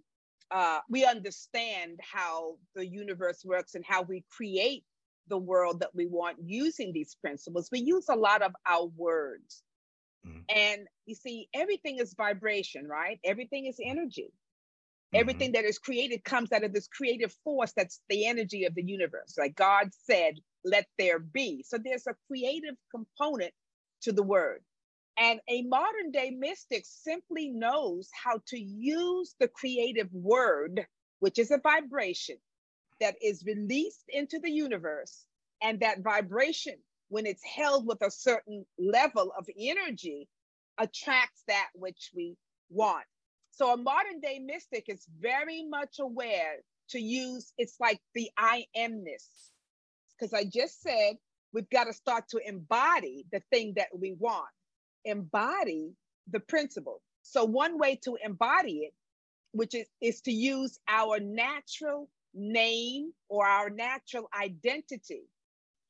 uh, 0.50 0.79
we 0.89 1.05
understand 1.05 2.00
how 2.01 2.55
the 2.75 2.86
universe 2.86 3.43
works 3.46 3.75
and 3.75 3.86
how 3.86 4.01
we 4.01 4.24
create 4.31 4.84
the 5.27 5.38
world 5.38 5.81
that 5.81 5.93
we 5.93 6.07
want 6.07 6.38
using 6.41 6.93
these 6.93 7.15
principles. 7.22 7.69
We 7.72 7.79
use 7.79 8.05
a 8.10 8.15
lot 8.15 8.41
of 8.41 8.53
our 8.65 8.86
words. 8.96 9.63
Mm-hmm. 10.25 10.39
And 10.50 10.88
you 11.05 11.15
see, 11.15 11.50
everything 11.53 12.00
is 12.00 12.13
vibration, 12.13 12.88
right? 12.88 13.19
Everything 13.24 13.65
is 13.65 13.77
energy. 13.83 14.31
Mm-hmm. 15.13 15.21
Everything 15.21 15.51
that 15.53 15.65
is 15.65 15.79
created 15.79 16.24
comes 16.24 16.51
out 16.51 16.63
of 16.63 16.74
this 16.74 16.88
creative 16.88 17.33
force 17.43 17.74
that's 17.75 18.01
the 18.09 18.25
energy 18.25 18.65
of 18.65 18.75
the 18.75 18.83
universe. 18.83 19.36
Like 19.38 19.55
God 19.55 19.89
said, 20.05 20.36
let 20.65 20.86
there 20.97 21.19
be. 21.19 21.63
So 21.67 21.77
there's 21.77 22.07
a 22.07 22.15
creative 22.27 22.75
component 22.91 23.53
to 24.01 24.12
the 24.12 24.24
word. 24.24 24.62
And 25.17 25.39
a 25.50 25.63
modern 25.63 26.12
day 26.12 26.29
mystic 26.38 26.83
simply 26.86 27.50
knows 27.50 28.09
how 28.13 28.39
to 28.47 28.59
use 28.59 29.33
the 29.39 29.47
creative 29.47 30.09
word, 30.13 30.86
which 31.19 31.39
is 31.39 31.50
a 31.50 31.57
vibration 31.57 32.38
that 33.00 33.15
is 33.21 33.43
released 33.45 34.03
into 34.09 34.39
the 34.39 34.51
universe. 34.51 35.25
And 35.62 35.79
that 35.79 36.01
vibration, 36.01 36.75
when 37.09 37.25
it's 37.25 37.43
held 37.43 37.87
with 37.87 38.01
a 38.01 38.11
certain 38.11 38.65
level 38.77 39.31
of 39.37 39.47
energy, 39.57 40.27
attracts 40.77 41.43
that 41.47 41.67
which 41.73 42.11
we 42.15 42.35
want. 42.69 43.05
So 43.51 43.73
a 43.73 43.77
modern 43.77 44.19
day 44.19 44.39
mystic 44.39 44.85
is 44.87 45.07
very 45.19 45.63
much 45.63 45.97
aware 45.99 46.57
to 46.89 46.99
use, 46.99 47.53
it's 47.57 47.75
like 47.79 47.99
the 48.13 48.29
I 48.37 48.65
amness. 48.77 49.49
Because 50.17 50.33
I 50.33 50.43
just 50.45 50.81
said 50.81 51.17
we've 51.53 51.69
got 51.69 51.85
to 51.85 51.93
start 51.93 52.27
to 52.29 52.39
embody 52.45 53.25
the 53.31 53.41
thing 53.51 53.73
that 53.75 53.87
we 53.97 54.13
want, 54.13 54.49
embody 55.05 55.93
the 56.29 56.39
principle. 56.39 57.01
So 57.23 57.45
one 57.45 57.77
way 57.77 57.99
to 58.03 58.17
embody 58.23 58.79
it, 58.79 58.93
which 59.51 59.75
is, 59.75 59.87
is 60.01 60.21
to 60.21 60.31
use 60.31 60.79
our 60.87 61.19
natural 61.19 62.09
name 62.33 63.11
or 63.29 63.45
our 63.45 63.69
natural 63.69 64.29
identity. 64.39 65.23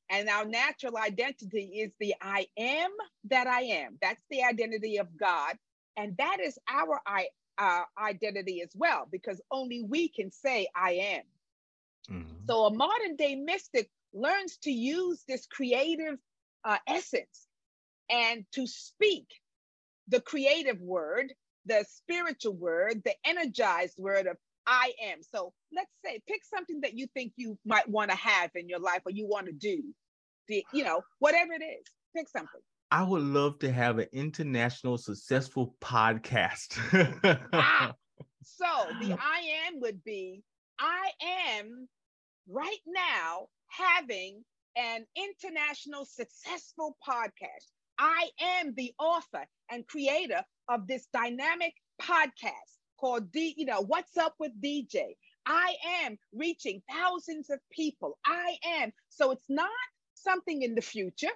And 0.10 0.30
our 0.30 0.46
natural 0.46 0.98
identity 0.98 1.82
is 1.82 1.92
the 2.00 2.16
I 2.22 2.48
am 2.58 2.92
that 3.26 3.48
I 3.48 3.62
am. 3.62 3.98
That's 4.02 4.24
the 4.30 4.44
identity 4.44 4.98
of 4.98 5.08
God. 5.18 5.58
And 5.98 6.16
that 6.18 6.38
is 6.42 6.58
our 6.70 7.02
I, 7.06 7.28
uh, 7.58 7.84
identity 7.98 8.62
as 8.62 8.72
well, 8.76 9.08
because 9.12 9.42
only 9.52 9.84
we 9.84 10.08
can 10.10 10.32
say, 10.32 10.68
I 10.76 10.92
am. 10.92 11.24
Mm-hmm. 12.16 12.46
So 12.48 12.66
a 12.66 12.74
modern 12.74 13.16
day 13.16 13.36
mystic 13.36 13.90
learns 14.14 14.58
to 14.64 14.72
use 14.72 15.24
this 15.28 15.46
creative 15.48 16.18
uh, 16.64 16.78
essence 16.88 17.48
and 18.10 18.46
to 18.54 18.66
speak 18.68 19.28
the 20.08 20.22
creative 20.22 20.80
word, 20.80 21.34
the 21.66 21.86
spiritual 21.90 22.54
word, 22.54 23.02
the 23.04 23.16
energized 23.26 23.96
word 23.98 24.28
of 24.28 24.38
I 24.66 24.94
am. 25.12 25.22
So 25.22 25.54
let's 25.74 25.92
say 26.04 26.22
pick 26.28 26.42
something 26.44 26.82
that 26.82 26.98
you 26.98 27.08
think 27.14 27.34
you 27.36 27.58
might 27.66 27.88
want 27.90 28.12
to 28.12 28.18
have 28.18 28.52
in 28.56 28.70
your 28.70 28.80
life 28.80 29.02
or 29.06 29.12
you 29.12 29.28
want 29.28 29.48
to 29.48 29.54
do. 29.54 29.84
The, 30.48 30.66
you 30.74 30.84
know, 30.84 31.02
whatever 31.20 31.54
it 31.54 31.64
is, 31.64 31.86
pick 32.16 32.30
something. 32.30 32.62
I 32.90 33.04
would 33.04 33.22
love 33.22 33.60
to 33.60 33.72
have 33.72 34.00
an 34.00 34.08
international 34.14 34.98
successful 34.98 35.76
podcast. 35.82 36.78
ah, 37.54 37.94
so 38.44 38.66
the 39.02 39.14
I 39.14 39.68
am 39.68 39.82
would 39.82 40.04
be 40.06 40.42
I 40.80 41.12
am 41.58 41.88
right 42.48 42.80
now 42.86 43.48
having 43.68 44.44
an 44.78 45.06
international 45.16 46.06
successful 46.06 46.96
podcast. 47.08 47.72
I 48.00 48.30
am 48.40 48.74
the 48.76 48.94
author 49.00 49.46
and 49.70 49.88
creator 49.88 50.44
of 50.70 50.88
this 50.88 51.08
dynamic 51.12 51.74
podcast 52.02 52.78
called 53.00 53.32
D, 53.32 53.54
you 53.58 53.66
know, 53.66 53.82
What's 53.82 54.18
Up 54.18 54.36
with 54.40 54.52
DJ. 54.62 55.16
I 55.48 55.76
am 56.04 56.18
reaching 56.34 56.82
thousands 56.92 57.50
of 57.50 57.60
people. 57.72 58.18
I 58.26 58.58
am. 58.66 58.92
So 59.10 59.32
it's 59.32 59.50
not 59.50 59.70
something 60.14 60.62
in 60.62 60.76
the 60.76 60.82
future. 60.82 61.32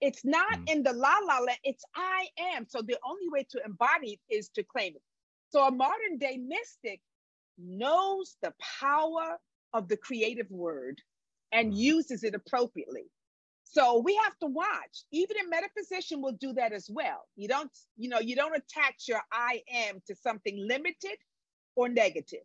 It's 0.00 0.24
not 0.24 0.52
mm. 0.52 0.70
in 0.70 0.82
the 0.82 0.92
la 0.92 1.14
la 1.26 1.38
land, 1.38 1.58
it's 1.64 1.84
I 1.94 2.28
am. 2.54 2.66
So 2.68 2.82
the 2.82 2.98
only 3.04 3.28
way 3.30 3.46
to 3.50 3.60
embody 3.64 4.12
it 4.28 4.34
is 4.34 4.48
to 4.50 4.62
claim 4.62 4.94
it. 4.94 5.02
So 5.50 5.66
a 5.66 5.70
modern 5.70 6.18
day 6.18 6.38
mystic 6.38 7.00
knows 7.58 8.36
the 8.42 8.52
power 8.80 9.38
of 9.72 9.88
the 9.88 9.96
creative 9.96 10.50
word 10.50 11.00
and 11.52 11.72
mm. 11.72 11.76
uses 11.76 12.24
it 12.24 12.34
appropriately. 12.34 13.04
So 13.64 13.98
we 13.98 14.16
have 14.24 14.36
to 14.40 14.46
watch. 14.46 15.04
Even 15.12 15.36
a 15.36 15.48
metaphysician 15.48 16.20
will 16.20 16.36
do 16.40 16.52
that 16.54 16.72
as 16.72 16.88
well. 16.90 17.26
You 17.36 17.48
don't, 17.48 17.70
you 17.96 18.08
know, 18.08 18.18
you 18.18 18.34
don't 18.34 18.56
attach 18.56 19.06
your 19.06 19.22
I 19.32 19.62
am 19.72 20.02
to 20.08 20.16
something 20.16 20.66
limited 20.68 21.16
or 21.76 21.88
negative. 21.88 22.40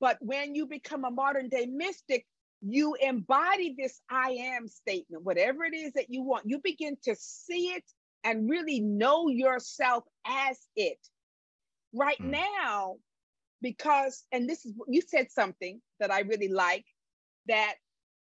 But 0.00 0.18
when 0.20 0.54
you 0.54 0.66
become 0.66 1.04
a 1.04 1.10
modern 1.10 1.48
day 1.48 1.66
mystic, 1.66 2.26
you 2.62 2.94
embody 3.00 3.74
this 3.78 4.00
I 4.10 4.30
am 4.30 4.68
statement, 4.68 5.24
whatever 5.24 5.64
it 5.64 5.74
is 5.74 5.92
that 5.94 6.10
you 6.10 6.22
want. 6.22 6.44
You 6.46 6.60
begin 6.62 6.96
to 7.04 7.14
see 7.18 7.68
it 7.68 7.84
and 8.24 8.50
really 8.50 8.80
know 8.80 9.28
yourself 9.28 10.04
as 10.26 10.58
it. 10.76 10.98
Right 11.94 12.20
mm. 12.20 12.38
now, 12.62 12.96
because, 13.62 14.24
and 14.32 14.48
this 14.48 14.64
is, 14.64 14.74
you 14.88 15.02
said 15.02 15.30
something 15.30 15.80
that 16.00 16.10
I 16.10 16.20
really 16.20 16.48
like 16.48 16.84
that, 17.46 17.74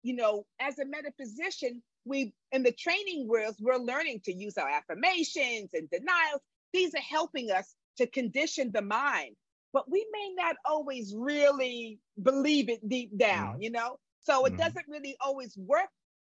you 0.03 0.15
know, 0.15 0.45
as 0.59 0.79
a 0.79 0.85
metaphysician, 0.85 1.81
we, 2.05 2.33
in 2.51 2.63
the 2.63 2.71
training 2.71 3.27
worlds, 3.27 3.57
we're 3.59 3.77
learning 3.77 4.21
to 4.25 4.33
use 4.33 4.57
our 4.57 4.69
affirmations 4.69 5.69
and 5.73 5.89
denials. 5.89 6.41
These 6.73 6.95
are 6.95 7.01
helping 7.01 7.51
us 7.51 7.75
to 7.97 8.07
condition 8.07 8.71
the 8.73 8.81
mind, 8.81 9.35
but 9.73 9.89
we 9.89 10.05
may 10.11 10.31
not 10.35 10.55
always 10.65 11.13
really 11.15 11.99
believe 12.21 12.69
it 12.69 12.87
deep 12.87 13.17
down, 13.17 13.57
mm. 13.57 13.63
you 13.63 13.71
know? 13.71 13.97
So 14.21 14.45
it 14.45 14.53
mm. 14.53 14.57
doesn't 14.57 14.85
really 14.87 15.15
always 15.23 15.55
work 15.57 15.89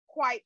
quite 0.08 0.42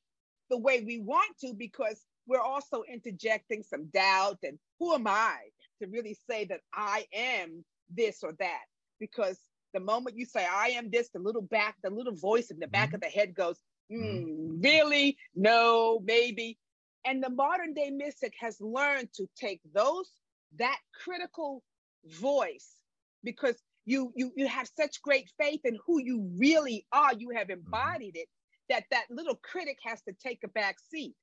the 0.49 0.57
way 0.57 0.83
we 0.85 0.99
want 0.99 1.37
to 1.41 1.53
because 1.53 2.01
we're 2.27 2.39
also 2.39 2.83
interjecting 2.91 3.63
some 3.63 3.87
doubt 3.93 4.37
and 4.43 4.57
who 4.79 4.93
am 4.93 5.07
I 5.07 5.35
to 5.81 5.87
really 5.87 6.17
say 6.29 6.45
that 6.45 6.61
I 6.73 7.05
am 7.13 7.65
this 7.89 8.23
or 8.23 8.33
that? 8.39 8.63
Because 8.99 9.39
the 9.73 9.79
moment 9.79 10.17
you 10.17 10.25
say 10.25 10.45
I 10.45 10.69
am 10.69 10.89
this, 10.89 11.09
the 11.09 11.19
little 11.19 11.41
back, 11.41 11.75
the 11.83 11.89
little 11.89 12.15
voice 12.15 12.51
in 12.51 12.59
the 12.59 12.67
back 12.67 12.89
mm-hmm. 12.89 12.95
of 12.95 13.01
the 13.01 13.07
head 13.07 13.33
goes, 13.33 13.59
mm, 13.91 13.99
mm-hmm. 13.99 14.61
really? 14.61 15.17
No, 15.35 15.99
maybe. 16.03 16.57
And 17.05 17.21
the 17.21 17.29
modern 17.29 17.73
day 17.73 17.89
mystic 17.89 18.33
has 18.39 18.61
learned 18.61 19.09
to 19.15 19.27
take 19.35 19.59
those, 19.73 20.09
that 20.57 20.77
critical 21.03 21.61
voice, 22.05 22.75
because 23.23 23.55
you 23.85 24.11
you 24.15 24.31
you 24.35 24.47
have 24.47 24.69
such 24.77 25.01
great 25.01 25.29
faith 25.39 25.61
in 25.63 25.77
who 25.85 26.01
you 26.01 26.29
really 26.37 26.85
are, 26.91 27.13
you 27.13 27.29
have 27.35 27.47
mm-hmm. 27.47 27.65
embodied 27.65 28.15
it, 28.15 28.27
that 28.69 28.83
that 28.91 29.05
little 29.09 29.39
critic 29.43 29.77
has 29.83 30.01
to 30.03 30.13
take 30.23 30.39
a 30.43 30.47
back 30.49 30.77
seat. 30.91 31.15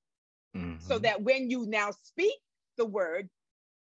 Mm-hmm. 0.56 0.80
So 0.80 0.98
that 0.98 1.22
when 1.22 1.48
you 1.50 1.66
now 1.66 1.90
speak 2.02 2.38
the 2.76 2.86
word, 2.86 3.28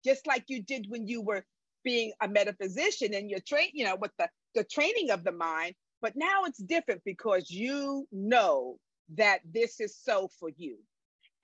just 0.04 0.26
like 0.26 0.44
you 0.48 0.62
did 0.62 0.86
when 0.88 1.06
you 1.06 1.20
were 1.20 1.44
being 1.84 2.12
a 2.20 2.28
metaphysician 2.28 3.14
and 3.14 3.30
you're 3.30 3.40
trained, 3.46 3.72
you 3.75 3.84
know, 3.84 3.96
with 3.96 4.10
the, 4.18 4.28
the 4.54 4.64
training 4.64 5.10
of 5.10 5.22
the 5.22 5.32
mind, 5.32 5.75
but 6.00 6.14
now 6.16 6.44
it's 6.44 6.58
different 6.58 7.02
because 7.04 7.50
you 7.50 8.06
know 8.10 8.76
that 9.16 9.40
this 9.52 9.80
is 9.80 9.96
so 10.02 10.28
for 10.40 10.50
you. 10.56 10.78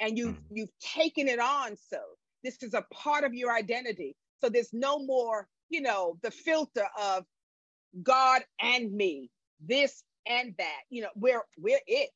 And 0.00 0.18
you've 0.18 0.34
mm-hmm. 0.34 0.56
you've 0.56 0.78
taken 0.80 1.28
it 1.28 1.38
on 1.38 1.76
so. 1.76 2.00
This 2.42 2.62
is 2.62 2.74
a 2.74 2.84
part 2.92 3.22
of 3.24 3.34
your 3.34 3.52
identity. 3.52 4.16
So 4.40 4.48
there's 4.48 4.72
no 4.72 4.98
more, 4.98 5.46
you 5.72 5.80
know, 5.80 6.18
the 6.22 6.30
filter 6.30 6.86
of 7.00 7.24
God 8.02 8.42
and 8.60 8.92
me, 8.92 9.30
this 9.60 10.04
and 10.26 10.54
that. 10.58 10.80
You 10.90 11.02
know, 11.02 11.10
we're 11.16 11.42
we're 11.58 11.80
it. 11.86 12.10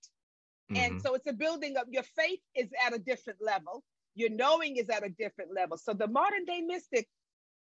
Mm-hmm. 0.71 0.77
And 0.77 1.03
so 1.03 1.15
it's 1.15 1.27
a 1.27 1.33
building 1.33 1.77
of 1.77 1.87
your 1.89 2.03
faith 2.03 2.41
is 2.55 2.69
at 2.85 2.95
a 2.95 2.99
different 2.99 3.41
level. 3.41 3.83
Your 4.15 4.31
knowing 4.31 4.77
is 4.77 4.89
at 4.91 5.05
a 5.05 5.11
different 5.11 5.55
level. 5.55 5.77
So 5.77 5.93
the 5.93 6.09
modern 6.09 6.45
day 6.45 6.61
mystic 6.61 7.09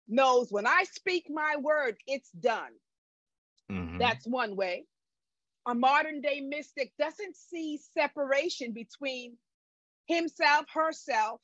knows 0.08 0.52
when 0.52 0.68
I 0.68 0.84
speak 0.92 1.28
my 1.30 1.56
word, 1.58 1.96
it's 2.08 2.30
done. 2.32 2.72
Mm-hmm. 3.72 3.98
That's 3.98 4.26
one 4.28 4.56
way. 4.56 4.86
A 5.66 5.74
modern 5.74 6.22
day 6.22 6.42
mystic 6.42 6.92
doesn't 7.00 7.36
see 7.36 7.80
separation 7.94 8.74
between 8.74 9.38
himself, 10.08 10.66
herself, 10.74 11.40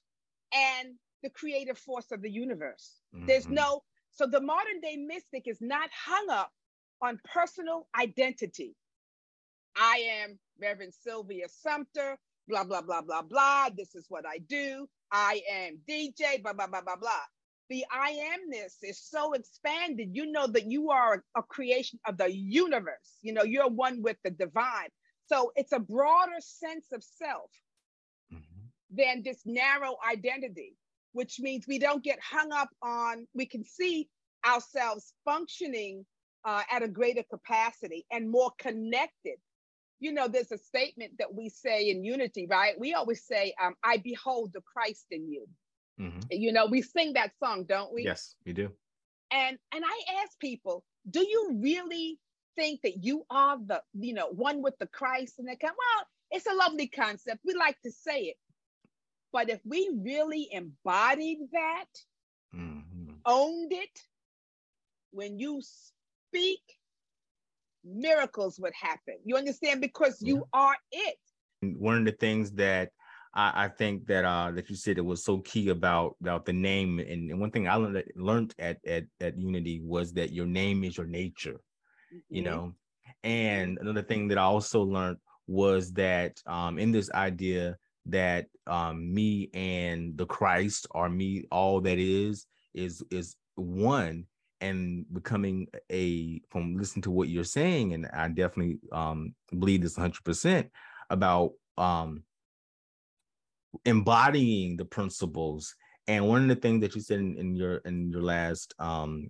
and 0.53 0.95
the 1.23 1.29
creative 1.29 1.77
force 1.77 2.11
of 2.11 2.21
the 2.21 2.29
universe. 2.29 2.99
Mm-hmm. 3.15 3.25
There's 3.27 3.47
no, 3.47 3.83
so 4.11 4.25
the 4.25 4.41
modern 4.41 4.81
day 4.81 4.97
mystic 4.97 5.43
is 5.47 5.59
not 5.61 5.89
hung 5.93 6.29
up 6.29 6.51
on 7.01 7.19
personal 7.25 7.87
identity. 7.99 8.75
I 9.75 10.03
am 10.23 10.39
Reverend 10.61 10.93
Sylvia 10.93 11.47
Sumter, 11.47 12.17
blah, 12.47 12.63
blah, 12.63 12.81
blah, 12.81 13.01
blah, 13.01 13.21
blah. 13.21 13.69
This 13.75 13.95
is 13.95 14.05
what 14.09 14.25
I 14.27 14.39
do. 14.39 14.87
I 15.11 15.41
am 15.49 15.79
DJ, 15.87 16.41
blah, 16.41 16.53
blah, 16.53 16.67
blah, 16.67 16.81
blah, 16.81 16.95
blah. 16.95 17.23
The 17.69 17.85
I 17.91 18.13
amness 18.33 18.73
is 18.81 18.99
so 18.99 19.33
expanded. 19.33 20.09
You 20.11 20.31
know 20.31 20.47
that 20.47 20.65
you 20.69 20.89
are 20.89 21.23
a 21.37 21.43
creation 21.43 21.99
of 22.07 22.17
the 22.17 22.31
universe. 22.31 23.17
You 23.21 23.33
know, 23.33 23.43
you're 23.43 23.69
one 23.69 24.01
with 24.01 24.17
the 24.23 24.31
divine. 24.31 24.89
So 25.27 25.51
it's 25.55 25.71
a 25.71 25.79
broader 25.79 26.39
sense 26.39 26.87
of 26.91 27.03
self 27.03 27.51
mm-hmm. 28.33 28.65
than 28.89 29.21
this 29.23 29.41
narrow 29.45 29.95
identity, 30.11 30.73
which 31.13 31.39
means 31.39 31.65
we 31.67 31.79
don't 31.79 32.03
get 32.03 32.19
hung 32.21 32.51
up 32.51 32.69
on, 32.81 33.27
we 33.33 33.45
can 33.45 33.63
see 33.63 34.07
ourselves 34.45 35.13
functioning 35.25 36.05
uh, 36.45 36.61
at 36.71 36.83
a 36.83 36.87
greater 36.87 37.23
capacity 37.29 38.05
and 38.11 38.29
more 38.29 38.51
connected 38.59 39.37
you 39.99 40.13
know, 40.13 40.27
there's 40.27 40.51
a 40.51 40.57
statement 40.57 41.13
that 41.19 41.33
we 41.33 41.49
say 41.49 41.89
in 41.89 42.03
unity, 42.03 42.47
right? 42.49 42.79
We 42.79 42.93
always 42.93 43.23
say, 43.23 43.53
um, 43.61 43.75
I 43.83 43.97
behold 43.97 44.51
the 44.53 44.61
Christ 44.61 45.05
in 45.11 45.29
you. 45.29 45.45
Mm-hmm. 45.99 46.19
You 46.31 46.53
know, 46.53 46.65
we 46.65 46.81
sing 46.81 47.13
that 47.13 47.31
song, 47.43 47.65
don't 47.67 47.93
we? 47.93 48.05
Yes, 48.05 48.35
we 48.45 48.53
do. 48.53 48.71
And 49.31 49.57
and 49.73 49.83
I 49.85 50.23
ask 50.23 50.39
people, 50.39 50.85
do 51.09 51.19
you 51.19 51.59
really 51.61 52.17
think 52.55 52.81
that 52.83 53.03
you 53.03 53.25
are 53.29 53.57
the, 53.57 53.81
you 53.93 54.13
know, 54.13 54.27
one 54.27 54.61
with 54.61 54.77
the 54.79 54.87
Christ? 54.87 55.35
And 55.37 55.47
they 55.47 55.57
come, 55.57 55.75
well, 55.77 56.07
it's 56.31 56.47
a 56.47 56.55
lovely 56.55 56.87
concept. 56.87 57.41
We 57.45 57.53
like 57.53 57.79
to 57.81 57.91
say 57.91 58.21
it. 58.21 58.37
But 59.31 59.49
if 59.49 59.59
we 59.65 59.89
really 60.03 60.49
embodied 60.51 61.39
that, 61.51 61.85
mm-hmm. 62.55 63.13
owned 63.25 63.71
it, 63.71 63.99
when 65.11 65.39
you 65.39 65.61
speak 65.61 66.61
miracles 67.83 68.59
would 68.59 68.73
happen. 68.73 69.15
You 69.23 69.37
understand? 69.37 69.81
Because 69.81 70.21
you 70.21 70.45
are 70.53 70.75
it. 70.91 71.17
One 71.61 71.97
of 71.97 72.05
the 72.05 72.11
things 72.11 72.51
that 72.53 72.91
I, 73.33 73.65
I, 73.65 73.67
think 73.67 74.07
that 74.07 74.25
uh 74.25 74.51
that 74.51 74.69
you 74.69 74.75
said 74.75 74.97
it 74.97 75.05
was 75.05 75.23
so 75.23 75.39
key 75.39 75.69
about 75.69 76.15
about 76.21 76.45
the 76.45 76.53
name, 76.53 76.99
and, 76.99 77.29
and 77.29 77.39
one 77.39 77.51
thing 77.51 77.67
I 77.67 77.75
learned 77.75 78.03
learned 78.15 78.55
at, 78.59 78.77
at 78.85 79.05
at 79.19 79.37
Unity 79.37 79.81
was 79.83 80.13
that 80.13 80.31
your 80.31 80.45
name 80.45 80.83
is 80.83 80.97
your 80.97 81.05
nature, 81.05 81.59
mm-hmm. 82.13 82.35
you 82.35 82.41
know. 82.41 82.73
And 83.23 83.77
another 83.79 84.01
thing 84.01 84.29
that 84.29 84.37
I 84.37 84.43
also 84.43 84.81
learned 84.81 85.17
was 85.47 85.91
that 85.93 86.41
um 86.45 86.79
in 86.79 86.91
this 86.91 87.11
idea 87.11 87.77
that 88.11 88.47
um 88.67 89.13
me 89.13 89.49
and 89.53 90.17
the 90.17 90.25
Christ 90.25 90.87
or 90.91 91.09
me 91.09 91.45
all 91.51 91.81
that 91.81 91.97
is 91.97 92.45
is 92.73 93.03
is 93.11 93.35
one 93.55 94.25
and 94.61 95.05
becoming 95.13 95.67
a 95.91 96.41
from 96.49 96.77
listening 96.77 97.03
to 97.03 97.11
what 97.11 97.29
you're 97.29 97.45
saying 97.45 97.93
and 97.93 98.05
i 98.13 98.27
definitely 98.27 98.77
um 98.91 99.33
believe 99.57 99.81
this 99.81 99.97
100% 99.97 100.69
about 101.09 101.53
um 101.77 102.23
embodying 103.85 104.77
the 104.77 104.85
principles. 104.85 105.75
And 106.07 106.27
one 106.27 106.43
of 106.43 106.47
the 106.47 106.55
things 106.55 106.81
that 106.81 106.95
you 106.95 107.01
said 107.01 107.19
in, 107.19 107.37
in 107.37 107.55
your 107.55 107.77
in 107.77 108.09
your 108.09 108.23
last 108.23 108.73
um 108.79 109.29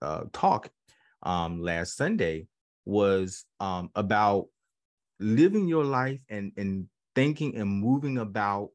uh, 0.00 0.24
talk 0.32 0.70
um 1.22 1.60
last 1.60 1.96
sunday 1.96 2.46
was 2.84 3.44
um 3.58 3.90
about 3.94 4.46
living 5.18 5.66
your 5.66 5.84
life 5.84 6.20
and 6.28 6.52
and 6.56 6.86
thinking 7.16 7.56
and 7.56 7.68
moving 7.68 8.18
about 8.18 8.70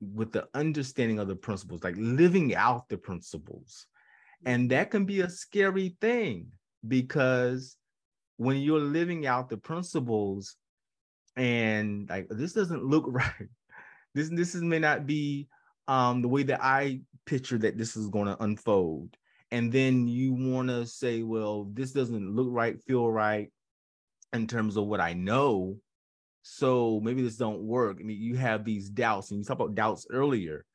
with 0.00 0.32
the 0.32 0.46
understanding 0.52 1.18
of 1.18 1.28
the 1.28 1.36
principles 1.36 1.82
like 1.82 1.94
living 1.96 2.54
out 2.54 2.86
the 2.90 2.98
principles 2.98 3.86
and 4.44 4.70
that 4.70 4.90
can 4.90 5.06
be 5.06 5.20
a 5.20 5.30
scary 5.30 5.96
thing 6.00 6.46
because 6.86 7.76
when 8.36 8.58
you're 8.58 8.80
living 8.80 9.26
out 9.26 9.48
the 9.48 9.56
principles 9.56 10.56
and 11.36 12.08
like 12.08 12.26
this 12.30 12.52
doesn't 12.52 12.84
look 12.84 13.04
right, 13.08 13.48
this 14.14 14.28
this 14.30 14.54
is, 14.54 14.62
may 14.62 14.78
not 14.78 15.06
be 15.06 15.48
um, 15.88 16.22
the 16.22 16.28
way 16.28 16.42
that 16.44 16.62
I 16.62 17.00
picture 17.26 17.58
that 17.58 17.78
this 17.78 17.96
is 17.96 18.08
going 18.08 18.26
to 18.26 18.42
unfold. 18.42 19.16
And 19.50 19.70
then 19.70 20.08
you 20.08 20.32
want 20.32 20.68
to 20.68 20.86
say, 20.86 21.22
well, 21.22 21.68
this 21.72 21.92
doesn't 21.92 22.34
look 22.34 22.48
right, 22.50 22.82
feel 22.82 23.08
right 23.10 23.52
in 24.32 24.46
terms 24.46 24.76
of 24.76 24.86
what 24.86 25.00
I 25.00 25.12
know. 25.12 25.76
So 26.46 27.00
maybe 27.02 27.22
this 27.22 27.36
don't 27.36 27.62
work. 27.62 27.96
I 27.98 28.04
mean, 28.04 28.20
you 28.20 28.36
have 28.36 28.64
these 28.64 28.90
doubts, 28.90 29.30
and 29.30 29.38
you 29.38 29.44
talk 29.44 29.56
about 29.56 29.74
doubts 29.74 30.06
earlier. 30.10 30.66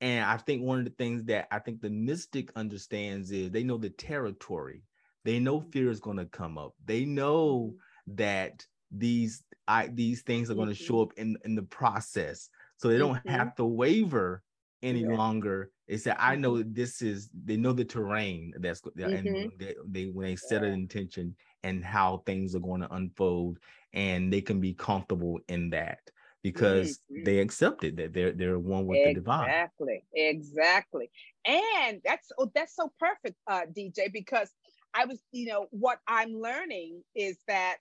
And 0.00 0.24
I 0.24 0.36
think 0.36 0.62
one 0.62 0.80
of 0.80 0.84
the 0.84 0.90
things 0.90 1.22
that 1.26 1.46
I 1.52 1.60
think 1.60 1.80
the 1.80 1.90
mystic 1.90 2.50
understands 2.56 3.30
is 3.30 3.52
they 3.52 3.62
know 3.62 3.78
the 3.78 3.90
territory. 3.90 4.82
They 5.24 5.38
know 5.38 5.60
fear 5.60 5.92
is 5.92 6.00
going 6.00 6.16
to 6.16 6.26
come 6.26 6.58
up. 6.58 6.74
They 6.84 7.04
know 7.04 7.74
that 8.08 8.66
these 8.90 9.44
I, 9.68 9.90
these 9.94 10.22
things 10.22 10.50
are 10.50 10.54
going 10.54 10.68
to 10.68 10.74
show 10.74 10.94
mm-hmm. 10.94 11.02
up 11.02 11.12
in 11.18 11.36
in 11.44 11.54
the 11.54 11.62
process, 11.62 12.50
so 12.78 12.88
they 12.88 12.98
don't 12.98 13.14
mm-hmm. 13.14 13.28
have 13.28 13.54
to 13.54 13.64
waver 13.64 14.42
any 14.82 15.02
yeah. 15.02 15.14
longer. 15.14 15.70
They 15.86 15.98
say, 15.98 16.14
"I 16.18 16.34
know 16.34 16.54
mm-hmm. 16.54 16.72
this 16.72 17.00
is." 17.00 17.30
They 17.44 17.56
know 17.56 17.72
the 17.72 17.84
terrain 17.84 18.54
that's 18.58 18.80
mm-hmm. 18.80 19.14
and 19.14 19.52
they, 19.56 19.76
they 19.88 20.06
when 20.06 20.26
they 20.26 20.36
set 20.36 20.62
yeah. 20.62 20.68
an 20.68 20.74
intention 20.74 21.36
and 21.62 21.84
how 21.84 22.24
things 22.26 22.56
are 22.56 22.60
going 22.60 22.80
to 22.80 22.92
unfold, 22.92 23.58
and 23.92 24.32
they 24.32 24.40
can 24.40 24.60
be 24.60 24.74
comfortable 24.74 25.38
in 25.48 25.70
that. 25.70 26.00
because 26.42 26.98
mm-hmm. 26.98 27.24
they 27.24 27.38
accepted 27.38 27.96
that 27.96 28.12
they're 28.12 28.32
they're 28.32 28.58
one 28.58 28.86
with 28.86 28.98
exactly. 28.98 29.14
the 29.14 29.20
divine. 29.20 29.48
Exactly, 29.48 30.04
exactly. 30.14 31.10
And 31.46 32.00
that's 32.04 32.32
oh, 32.38 32.50
that's 32.54 32.74
so 32.74 32.92
perfect, 32.98 33.36
uh, 33.46 33.62
DJ, 33.76 34.12
because 34.12 34.50
I 34.94 35.06
was, 35.06 35.20
you 35.30 35.46
know, 35.46 35.66
what 35.70 35.98
I'm 36.06 36.32
learning 36.32 37.02
is 37.14 37.38
that 37.48 37.76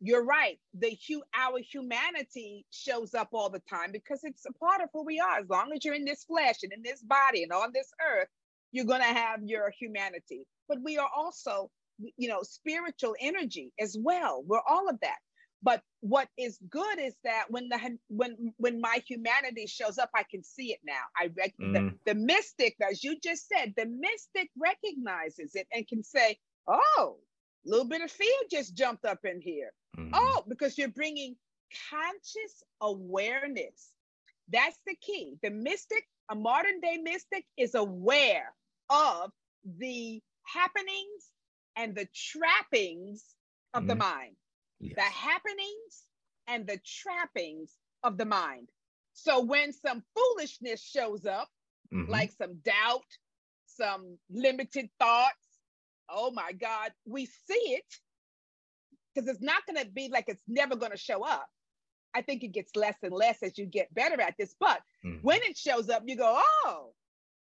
you're 0.00 0.24
right. 0.24 0.58
The 0.74 0.96
hu- 1.08 1.22
our 1.36 1.58
humanity 1.58 2.64
shows 2.70 3.14
up 3.14 3.30
all 3.32 3.50
the 3.50 3.62
time 3.68 3.90
because 3.92 4.20
it's 4.22 4.46
a 4.46 4.52
part 4.52 4.80
of 4.80 4.88
who 4.92 5.04
we 5.04 5.18
are. 5.18 5.38
As 5.40 5.48
long 5.48 5.72
as 5.74 5.84
you're 5.84 5.94
in 5.94 6.04
this 6.04 6.24
flesh 6.24 6.62
and 6.62 6.72
in 6.72 6.82
this 6.82 7.02
body 7.02 7.42
and 7.42 7.52
on 7.52 7.70
this 7.74 7.90
earth, 8.14 8.28
you're 8.70 8.84
going 8.84 9.00
to 9.00 9.06
have 9.06 9.40
your 9.42 9.72
humanity. 9.78 10.46
But 10.68 10.78
we 10.84 10.98
are 10.98 11.10
also, 11.14 11.70
you 12.16 12.28
know, 12.28 12.42
spiritual 12.42 13.16
energy 13.20 13.72
as 13.80 13.96
well. 13.98 14.42
We're 14.46 14.62
all 14.68 14.88
of 14.88 15.00
that. 15.00 15.18
But 15.62 15.82
what 16.00 16.28
is 16.38 16.58
good 16.70 17.00
is 17.00 17.16
that 17.24 17.46
when 17.50 17.68
the 17.68 17.98
when 18.08 18.54
when 18.58 18.80
my 18.80 19.02
humanity 19.06 19.66
shows 19.66 19.98
up, 19.98 20.10
I 20.14 20.22
can 20.30 20.42
see 20.44 20.72
it 20.72 20.80
now. 20.84 21.02
I 21.16 21.30
rec- 21.36 21.54
mm. 21.60 21.72
the, 21.72 22.12
the 22.12 22.14
mystic, 22.14 22.76
as 22.88 23.02
you 23.02 23.18
just 23.22 23.48
said, 23.48 23.74
the 23.76 23.86
mystic 23.86 24.50
recognizes 24.56 25.54
it 25.54 25.66
and 25.72 25.86
can 25.88 26.04
say, 26.04 26.38
"Oh, 26.68 27.16
a 27.66 27.68
little 27.68 27.88
bit 27.88 28.02
of 28.02 28.10
fear 28.10 28.28
just 28.50 28.76
jumped 28.76 29.04
up 29.04 29.24
in 29.24 29.40
here." 29.40 29.72
Mm. 29.96 30.10
Oh, 30.12 30.44
because 30.48 30.78
you're 30.78 30.88
bringing 30.88 31.34
conscious 31.90 32.62
awareness. 32.80 33.90
That's 34.50 34.78
the 34.86 34.94
key. 35.00 35.38
The 35.42 35.50
mystic, 35.50 36.04
a 36.30 36.36
modern 36.36 36.80
day 36.80 36.98
mystic, 37.02 37.44
is 37.56 37.74
aware 37.74 38.54
of 38.90 39.32
the 39.64 40.22
happenings 40.44 41.32
and 41.76 41.96
the 41.96 42.08
trappings 42.14 43.24
of 43.74 43.82
mm. 43.82 43.88
the 43.88 43.96
mind 43.96 44.36
yes. 44.80 44.94
the 44.96 45.02
happenings 45.02 46.06
and 46.46 46.66
the 46.66 46.80
trappings 46.84 47.72
of 48.02 48.16
the 48.16 48.24
mind. 48.24 48.68
So 49.12 49.44
when 49.44 49.72
some 49.72 50.02
foolishness 50.14 50.82
shows 50.82 51.26
up, 51.26 51.48
mm-hmm. 51.92 52.10
like 52.10 52.32
some 52.32 52.56
doubt, 52.64 53.04
some 53.66 54.18
limited 54.30 54.88
thoughts, 54.98 55.34
oh 56.08 56.30
my 56.30 56.52
God, 56.52 56.92
we 57.06 57.26
see 57.26 57.54
it 57.54 57.84
because 59.14 59.28
it's 59.28 59.42
not 59.42 59.66
going 59.66 59.84
to 59.84 59.90
be 59.90 60.08
like 60.08 60.24
it's 60.28 60.42
never 60.46 60.76
going 60.76 60.92
to 60.92 60.98
show 60.98 61.24
up. 61.24 61.48
I 62.14 62.22
think 62.22 62.42
it 62.42 62.48
gets 62.48 62.74
less 62.74 62.96
and 63.02 63.12
less 63.12 63.42
as 63.42 63.58
you 63.58 63.66
get 63.66 63.92
better 63.94 64.20
at 64.20 64.34
this. 64.38 64.54
But 64.58 64.80
mm-hmm. 65.04 65.18
when 65.22 65.40
it 65.42 65.56
shows 65.56 65.90
up, 65.90 66.02
you 66.06 66.16
go, 66.16 66.40
oh, 66.64 66.92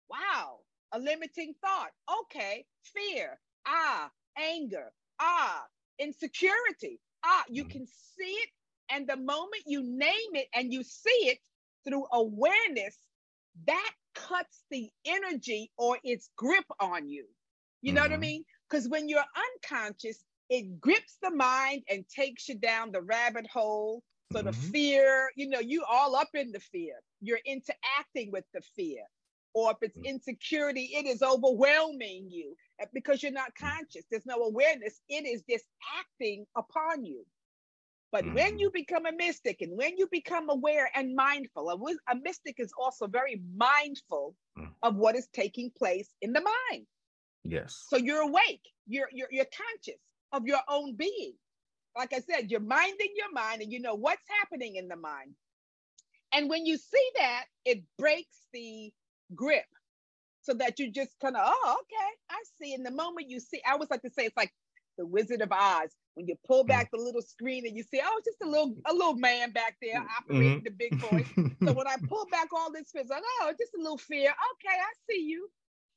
wow, 0.10 0.60
a 0.94 1.00
limiting 1.00 1.54
thought. 1.62 1.92
Okay, 2.22 2.66
fear, 2.84 3.40
ah, 3.68 4.10
anger, 4.38 4.92
ah, 5.20 5.63
insecurity. 6.00 7.00
Ah, 7.24 7.44
you 7.50 7.64
mm-hmm. 7.64 7.72
can 7.72 7.88
see 7.88 8.24
it. 8.24 8.50
And 8.90 9.08
the 9.08 9.18
moment 9.18 9.64
you 9.66 9.84
name 9.84 10.34
it 10.34 10.48
and 10.54 10.72
you 10.72 10.84
see 10.84 11.10
it 11.10 11.40
through 11.86 12.06
awareness, 12.12 12.98
that 13.66 13.92
cuts 14.16 14.64
the 14.72 14.90
energy 15.06 15.72
or 15.78 15.98
its 16.04 16.30
grip 16.38 16.66
on 16.80 17.10
you. 17.10 17.26
You 17.82 17.94
know 17.94 18.02
mm-hmm. 18.02 18.12
what 18.12 18.12
I 18.12 18.16
mm-hmm. 18.16 18.22
mean? 18.22 18.46
Because 18.70 18.88
when 18.88 19.10
you're 19.10 19.24
unconscious, 19.56 20.24
it 20.50 20.80
grips 20.80 21.18
the 21.22 21.32
mind 21.32 21.84
and 21.90 22.06
takes 22.08 22.48
you 22.48 22.56
down 22.56 22.92
the 22.92 23.02
rabbit 23.02 23.48
hole. 23.52 24.04
So 24.32 24.40
mm-hmm. 24.40 24.48
the 24.48 24.54
fear, 24.54 25.30
you 25.36 25.50
know, 25.50 25.60
you 25.60 25.84
all 25.90 26.16
up 26.16 26.30
in 26.34 26.52
the 26.52 26.60
fear. 26.60 26.96
You're 27.22 27.40
interacting 27.46 28.32
with 28.32 28.46
the 28.54 28.62
fear. 28.76 29.04
Or 29.54 29.72
if 29.72 29.78
it's 29.82 29.98
mm. 29.98 30.06
insecurity, 30.06 30.92
it 30.94 31.08
is 31.08 31.24
overwhelming 31.24 32.30
you 32.30 32.56
because 32.94 33.24
you're 33.24 33.32
not 33.32 33.56
conscious. 33.56 34.06
There's 34.10 34.26
no 34.26 34.44
awareness. 34.44 35.00
It 35.10 35.26
is 35.26 35.44
just 35.50 35.66
acting 36.00 36.46
upon 36.56 37.06
you. 37.06 37.26
But 38.12 38.24
mm-hmm. 38.24 38.36
when 38.36 38.60
you 38.60 38.72
become 38.72 39.06
a 39.06 39.12
mystic 39.12 39.62
and 39.62 39.78
when 39.78 39.98
you 39.98 40.08
become 40.12 40.50
aware 40.50 40.90
and 40.96 41.16
mindful, 41.16 41.70
a, 41.70 42.12
a 42.12 42.16
mystic 42.24 42.56
is 42.58 42.72
also 42.80 43.08
very 43.08 43.42
mindful 43.56 44.36
mm. 44.58 44.70
of 44.82 44.96
what 44.96 45.16
is 45.16 45.28
taking 45.34 45.72
place 45.78 46.13
in 46.22 46.32
the 46.32 46.42
mind. 46.42 46.86
Yes. 47.44 47.86
So 47.90 47.98
you're 47.98 48.22
awake. 48.22 48.62
You're 48.88 49.10
you're 49.12 49.28
you're 49.32 49.46
conscious 49.46 50.00
of 50.32 50.46
your 50.46 50.60
own 50.70 50.96
being. 50.96 51.34
Like 51.98 52.13
I 52.13 52.20
said, 52.20 52.50
you're 52.50 52.60
minding 52.60 53.13
your 53.16 53.32
mind 53.34 53.62
and 53.62 53.72
you 53.72 53.82
know 53.82 53.96
what's 53.96 54.24
happening 54.40 54.76
in 54.76 54.88
the 54.88 54.96
mind. 54.96 55.34
And 56.34 56.50
when 56.50 56.66
you 56.66 56.78
see 56.78 57.10
that, 57.18 57.46
it 57.66 57.84
breaks 57.98 58.38
the 58.54 58.92
grip 59.34 59.66
so 60.48 60.54
that 60.56 60.80
you 60.80 60.90
just 60.90 61.12
kind 61.22 61.36
of, 61.36 61.42
oh, 61.46 61.78
okay, 61.82 62.10
I 62.30 62.42
see. 62.60 62.74
In 62.74 62.84
the 62.84 62.92
moment 62.92 63.30
you 63.30 63.40
see, 63.40 63.62
I 63.68 63.74
always 63.74 63.90
like 63.90 64.02
to 64.04 64.10
say 64.10 64.26
it's 64.26 64.38
like 64.38 64.54
the 64.98 65.06
Wizard 65.06 65.42
of 65.42 65.52
Oz. 65.52 65.92
When 66.14 66.26
you 66.26 66.36
pull 66.48 66.64
mm. 66.64 66.68
back 66.68 66.90
the 66.92 66.98
little 66.98 67.22
screen 67.22 67.68
and 67.68 67.76
you 67.76 67.84
see, 67.84 68.00
oh, 68.04 68.22
just 68.26 68.38
a 68.42 68.48
little 68.50 68.76
a 68.90 68.94
little 68.94 69.16
man 69.16 69.52
back 69.52 69.76
there 69.82 70.00
mm, 70.00 70.06
operating 70.18 70.62
mm-hmm. 70.62 70.64
the 70.64 70.72
big 70.72 70.96
voice. 70.96 71.28
so 71.64 71.74
when 71.74 71.88
I 71.88 71.96
pull 72.10 72.26
back 72.32 72.48
all 72.56 72.72
this 72.72 72.90
fear, 72.92 73.04
like, 73.10 73.22
oh, 73.42 73.52
just 73.60 73.74
a 73.78 73.82
little 73.82 73.98
fear. 73.98 74.30
Okay, 74.30 74.76
I 74.76 74.92
see 75.10 75.22
you. 75.22 75.50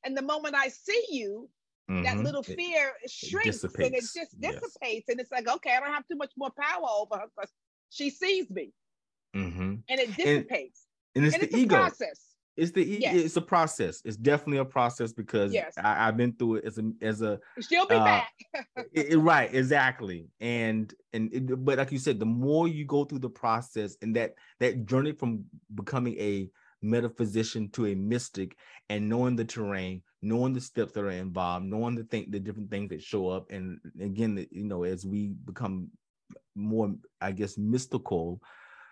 And 0.03 0.17
the 0.17 0.21
moment 0.21 0.55
I 0.55 0.67
see 0.67 1.05
you, 1.09 1.49
mm-hmm. 1.89 2.03
that 2.03 2.17
little 2.17 2.43
fear 2.43 2.91
it, 3.01 3.09
shrinks 3.09 3.63
it 3.63 3.71
and 3.77 3.95
it 3.95 4.01
just 4.01 4.39
dissipates. 4.39 4.75
Yes. 4.81 5.03
And 5.07 5.19
it's 5.19 5.31
like, 5.31 5.47
okay, 5.47 5.75
I 5.75 5.79
don't 5.79 5.93
have 5.93 6.07
too 6.07 6.17
much 6.17 6.33
more 6.37 6.51
power 6.59 6.87
over 6.99 7.15
her 7.17 7.27
because 7.35 7.51
she 7.89 8.09
sees 8.09 8.49
me. 8.49 8.73
Mm-hmm. 9.35 9.75
And 9.87 9.99
it 9.99 10.15
dissipates. 10.15 10.85
And, 11.15 11.23
and 11.23 11.25
it's 11.25 11.35
and 11.35 11.43
the 11.43 11.47
it's 11.47 11.55
ego. 11.55 11.75
process 11.75 12.30
it's 12.61 12.71
the 12.71 12.83
yes. 12.83 13.15
it's 13.15 13.37
a 13.37 13.41
process. 13.41 14.03
It's 14.05 14.15
definitely 14.15 14.59
a 14.59 14.65
process 14.65 15.11
because 15.11 15.51
yes. 15.51 15.73
I, 15.77 15.95
have 15.95 16.15
been 16.15 16.33
through 16.33 16.57
it 16.57 16.65
as 16.65 16.77
a 16.77 16.91
as 17.01 17.23
a 17.23 17.39
she'll 17.59 17.87
be 17.87 17.95
uh, 17.95 18.03
back. 18.03 18.33
it, 18.93 19.17
right, 19.17 19.51
exactly. 19.51 20.27
And 20.39 20.93
and 21.11 21.33
it, 21.33 21.65
but 21.65 21.79
like 21.79 21.91
you 21.91 21.97
said, 21.97 22.19
the 22.19 22.25
more 22.25 22.67
you 22.67 22.85
go 22.85 23.03
through 23.03 23.19
the 23.19 23.29
process 23.29 23.97
and 24.03 24.15
that 24.15 24.35
that 24.59 24.85
journey 24.85 25.11
from 25.11 25.43
becoming 25.73 26.15
a 26.19 26.51
metaphysician 26.83 27.69
to 27.69 27.87
a 27.87 27.95
mystic 27.95 28.55
and 28.89 29.09
knowing 29.09 29.35
the 29.35 29.45
terrain, 29.45 30.03
knowing 30.21 30.53
the 30.53 30.61
steps 30.61 30.91
that 30.91 31.03
are 31.03 31.09
involved, 31.09 31.65
knowing 31.65 31.95
the 31.95 32.03
thing 32.03 32.27
the 32.29 32.39
different 32.39 32.69
things 32.69 32.89
that 32.89 33.01
show 33.01 33.27
up, 33.27 33.49
and 33.49 33.79
again, 33.99 34.45
you 34.51 34.65
know, 34.65 34.83
as 34.83 35.03
we 35.03 35.33
become 35.45 35.89
more, 36.53 36.93
I 37.21 37.31
guess, 37.31 37.57
mystical 37.57 38.39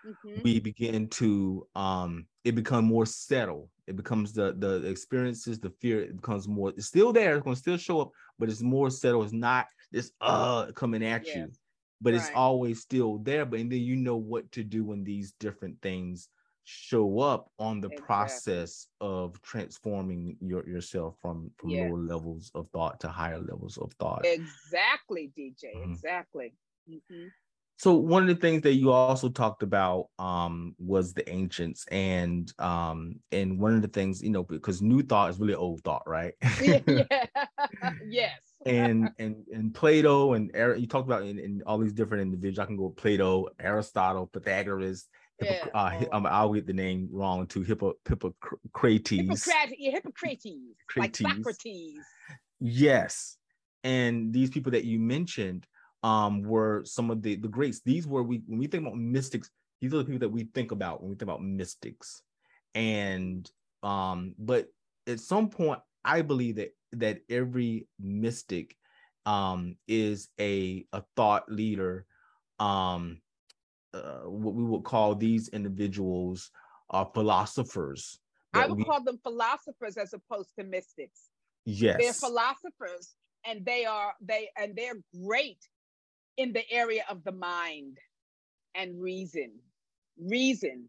mm-hmm. 0.06 0.42
we 0.42 0.60
begin 0.60 1.08
to 1.08 1.66
um 1.74 2.26
it 2.44 2.54
become 2.54 2.84
more 2.84 3.06
settled 3.06 3.68
it 3.86 3.96
becomes 3.96 4.32
the 4.32 4.54
the 4.58 4.86
experiences 4.86 5.58
the 5.58 5.70
fear 5.80 6.02
it 6.02 6.16
becomes 6.16 6.48
more 6.48 6.70
it's 6.70 6.86
still 6.86 7.12
there 7.12 7.34
it's 7.34 7.44
going 7.44 7.54
to 7.54 7.60
still 7.60 7.76
show 7.76 8.00
up 8.00 8.10
but 8.38 8.48
it's 8.48 8.62
more 8.62 8.90
settled 8.90 9.24
it's 9.24 9.32
not 9.32 9.66
this 9.92 10.12
uh 10.20 10.66
coming 10.72 11.04
at 11.04 11.26
you 11.26 11.50
but 12.00 12.12
right. 12.12 12.20
it's 12.20 12.30
always 12.34 12.80
still 12.80 13.18
there 13.18 13.44
but 13.44 13.60
and 13.60 13.70
then 13.70 13.80
you 13.80 13.96
know 13.96 14.16
what 14.16 14.50
to 14.52 14.62
do 14.62 14.84
when 14.84 15.04
these 15.04 15.32
different 15.40 15.80
things 15.82 16.28
show 16.64 17.18
up 17.18 17.50
on 17.58 17.80
the 17.80 17.88
exactly. 17.88 18.06
process 18.06 18.86
of 19.00 19.40
transforming 19.42 20.36
your 20.40 20.66
yourself 20.68 21.16
from 21.20 21.50
from 21.56 21.70
lower 21.70 21.98
levels 21.98 22.52
of 22.54 22.68
thought 22.72 23.00
to 23.00 23.08
higher 23.08 23.40
levels 23.40 23.76
of 23.78 23.92
thought 23.94 24.24
exactly 24.24 25.32
dj 25.36 25.64
mm-hmm. 25.64 25.90
exactly 25.90 26.54
mm-hmm. 26.88 27.26
So 27.80 27.94
one 27.94 28.20
of 28.20 28.28
the 28.28 28.34
things 28.34 28.60
that 28.64 28.74
you 28.74 28.92
also 28.92 29.30
talked 29.30 29.62
about 29.62 30.08
um, 30.18 30.74
was 30.78 31.14
the 31.14 31.26
ancients, 31.30 31.86
and 31.90 32.52
um, 32.58 33.14
and 33.32 33.58
one 33.58 33.74
of 33.74 33.80
the 33.80 33.88
things 33.88 34.22
you 34.22 34.28
know 34.28 34.42
because 34.42 34.82
new 34.82 35.02
thought 35.02 35.30
is 35.30 35.40
really 35.40 35.54
old 35.54 35.82
thought, 35.82 36.02
right? 36.06 36.34
yeah. 36.60 36.80
yes. 38.06 38.38
and 38.66 39.08
and 39.18 39.46
and 39.50 39.72
Plato 39.72 40.34
and 40.34 40.50
you 40.78 40.86
talked 40.86 41.08
about 41.08 41.22
in, 41.22 41.38
in, 41.38 41.62
all 41.64 41.78
these 41.78 41.94
different 41.94 42.20
individuals. 42.20 42.58
I 42.58 42.66
can 42.66 42.76
go 42.76 42.90
Plato, 42.90 43.46
Aristotle, 43.58 44.26
Pythagoras. 44.26 45.08
Hippo, 45.38 45.54
yeah. 45.54 45.64
uh, 45.72 46.04
oh. 46.12 46.26
I'll 46.26 46.52
get 46.52 46.66
the 46.66 46.74
name 46.74 47.08
wrong 47.10 47.46
too. 47.46 47.62
Hippo, 47.62 47.94
Hippocrates. 48.06 49.10
Hippocrates. 49.10 49.74
Yeah, 49.78 49.92
Hippocrates. 49.92 50.46
Like 50.98 51.16
Socrates. 51.16 52.04
Yes, 52.60 53.38
and 53.84 54.34
these 54.34 54.50
people 54.50 54.72
that 54.72 54.84
you 54.84 54.98
mentioned 54.98 55.66
um, 56.02 56.42
were 56.42 56.82
some 56.84 57.10
of 57.10 57.22
the 57.22 57.36
the 57.36 57.48
greats. 57.48 57.80
These 57.84 58.06
were 58.06 58.22
we 58.22 58.42
when 58.46 58.58
we 58.58 58.66
think 58.66 58.86
about 58.86 58.96
mystics. 58.96 59.50
These 59.80 59.94
are 59.94 59.98
the 59.98 60.04
people 60.04 60.20
that 60.20 60.28
we 60.28 60.44
think 60.54 60.72
about 60.72 61.00
when 61.00 61.10
we 61.10 61.14
think 61.14 61.22
about 61.22 61.42
mystics. 61.42 62.22
And 62.74 63.50
um, 63.82 64.34
but 64.38 64.68
at 65.06 65.20
some 65.20 65.48
point, 65.48 65.80
I 66.04 66.22
believe 66.22 66.56
that 66.56 66.74
that 66.92 67.20
every 67.28 67.86
mystic 67.98 68.76
um, 69.26 69.76
is 69.86 70.28
a 70.40 70.86
a 70.92 71.02
thought 71.16 71.50
leader. 71.50 72.06
Um, 72.58 73.20
uh, 73.92 74.20
what 74.20 74.54
we 74.54 74.62
would 74.62 74.84
call 74.84 75.14
these 75.14 75.48
individuals 75.48 76.50
are 76.90 77.10
philosophers. 77.12 78.18
I 78.52 78.66
would 78.66 78.78
we, 78.78 78.84
call 78.84 79.02
them 79.02 79.18
philosophers 79.22 79.96
as 79.96 80.12
opposed 80.12 80.50
to 80.58 80.64
mystics. 80.64 81.28
Yes, 81.64 81.96
they're 82.00 82.12
philosophers, 82.12 83.16
and 83.44 83.64
they 83.64 83.84
are 83.84 84.14
they 84.20 84.50
and 84.56 84.74
they're 84.76 84.94
great 85.24 85.58
in 86.40 86.54
the 86.54 86.64
area 86.70 87.04
of 87.10 87.22
the 87.22 87.32
mind 87.32 87.98
and 88.74 88.98
reason, 89.00 89.52
reason, 90.18 90.88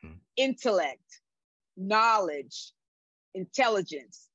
hmm. 0.00 0.12
intellect, 0.36 1.20
knowledge, 1.76 2.72
intelligence, 3.34 4.28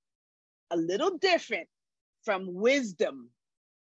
a 0.70 0.78
little 0.78 1.18
different 1.18 1.68
from 2.24 2.54
wisdom, 2.54 3.30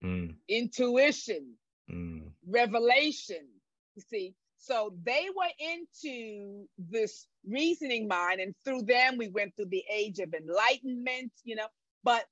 mm. 0.03 0.35
intuition, 0.47 1.53
mm. 1.89 2.29
revelation. 2.47 3.47
You 3.95 4.03
see, 4.07 4.35
So 4.57 4.93
they 5.03 5.27
were 5.35 5.53
into 5.59 6.65
this 6.77 7.27
reasoning 7.47 8.07
mind, 8.07 8.39
and 8.39 8.53
through 8.65 8.83
them, 8.83 9.17
we 9.17 9.29
went 9.29 9.55
through 9.55 9.69
the 9.69 9.83
age 9.91 10.19
of 10.19 10.33
enlightenment, 10.33 11.31
you 11.43 11.55
know, 11.55 11.67
but 12.03 12.25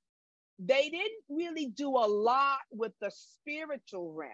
they 0.65 0.89
didn't 0.89 1.23
really 1.29 1.67
do 1.67 1.89
a 1.89 2.07
lot 2.07 2.59
with 2.71 2.93
the 3.01 3.11
spiritual 3.11 4.13
realm. 4.13 4.31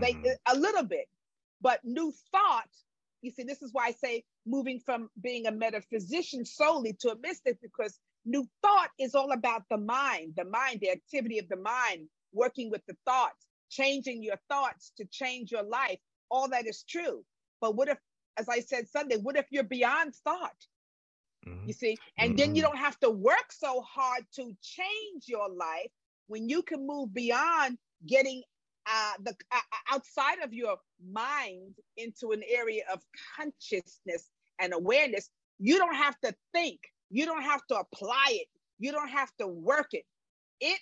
They 0.00 0.12
mm-hmm. 0.12 0.54
a 0.54 0.58
little 0.58 0.84
bit, 0.84 1.08
but 1.60 1.80
new 1.84 2.12
thought. 2.32 2.68
You 3.22 3.30
see, 3.30 3.44
this 3.44 3.62
is 3.62 3.72
why 3.72 3.86
I 3.86 3.92
say 3.92 4.24
moving 4.46 4.80
from 4.84 5.08
being 5.20 5.46
a 5.46 5.52
metaphysician 5.52 6.44
solely 6.44 6.96
to 7.00 7.12
a 7.12 7.18
mystic, 7.18 7.58
because 7.62 7.98
new 8.24 8.46
thought 8.62 8.90
is 8.98 9.14
all 9.14 9.32
about 9.32 9.62
the 9.70 9.78
mind, 9.78 10.34
the 10.36 10.44
mind, 10.44 10.80
the 10.80 10.90
activity 10.90 11.38
of 11.38 11.48
the 11.48 11.56
mind, 11.56 12.08
working 12.32 12.70
with 12.70 12.84
the 12.86 12.96
thoughts, 13.06 13.46
changing 13.70 14.22
your 14.22 14.38
thoughts 14.48 14.92
to 14.98 15.06
change 15.06 15.50
your 15.50 15.64
life. 15.64 15.98
All 16.30 16.48
that 16.48 16.66
is 16.66 16.84
true. 16.88 17.24
But 17.60 17.74
what 17.74 17.88
if, 17.88 17.98
as 18.36 18.48
I 18.48 18.60
said 18.60 18.88
Sunday, 18.88 19.16
what 19.16 19.36
if 19.36 19.46
you're 19.50 19.64
beyond 19.64 20.14
thought? 20.16 20.66
Mm-hmm. 21.46 21.66
You 21.66 21.72
see, 21.72 21.96
and 22.18 22.30
mm-hmm. 22.30 22.36
then 22.36 22.54
you 22.54 22.62
mm-hmm. 22.62 22.72
don't 22.72 22.78
have 22.78 22.98
to 23.00 23.10
work 23.10 23.50
so 23.50 23.80
hard 23.82 24.24
to 24.36 24.56
change 24.62 25.24
your 25.26 25.48
life 25.48 25.90
when 26.26 26.48
you 26.48 26.62
can 26.62 26.86
move 26.86 27.14
beyond 27.14 27.78
getting 28.06 28.42
uh, 28.86 29.12
the 29.22 29.34
uh, 29.52 29.56
uh, 29.56 29.94
outside 29.94 30.38
of 30.42 30.52
your 30.52 30.76
mind 31.12 31.74
into 31.96 32.32
an 32.32 32.42
area 32.48 32.82
of 32.92 33.00
consciousness 33.36 34.30
and 34.60 34.72
awareness. 34.72 35.30
You 35.58 35.78
don't 35.78 35.94
have 35.94 36.18
to 36.20 36.34
think. 36.52 36.80
You 37.10 37.26
don't 37.26 37.42
have 37.42 37.62
to 37.68 37.76
apply 37.76 38.26
it. 38.30 38.48
You 38.78 38.92
don't 38.92 39.08
have 39.08 39.30
to 39.38 39.46
work 39.46 39.88
it. 39.92 40.04
It 40.60 40.80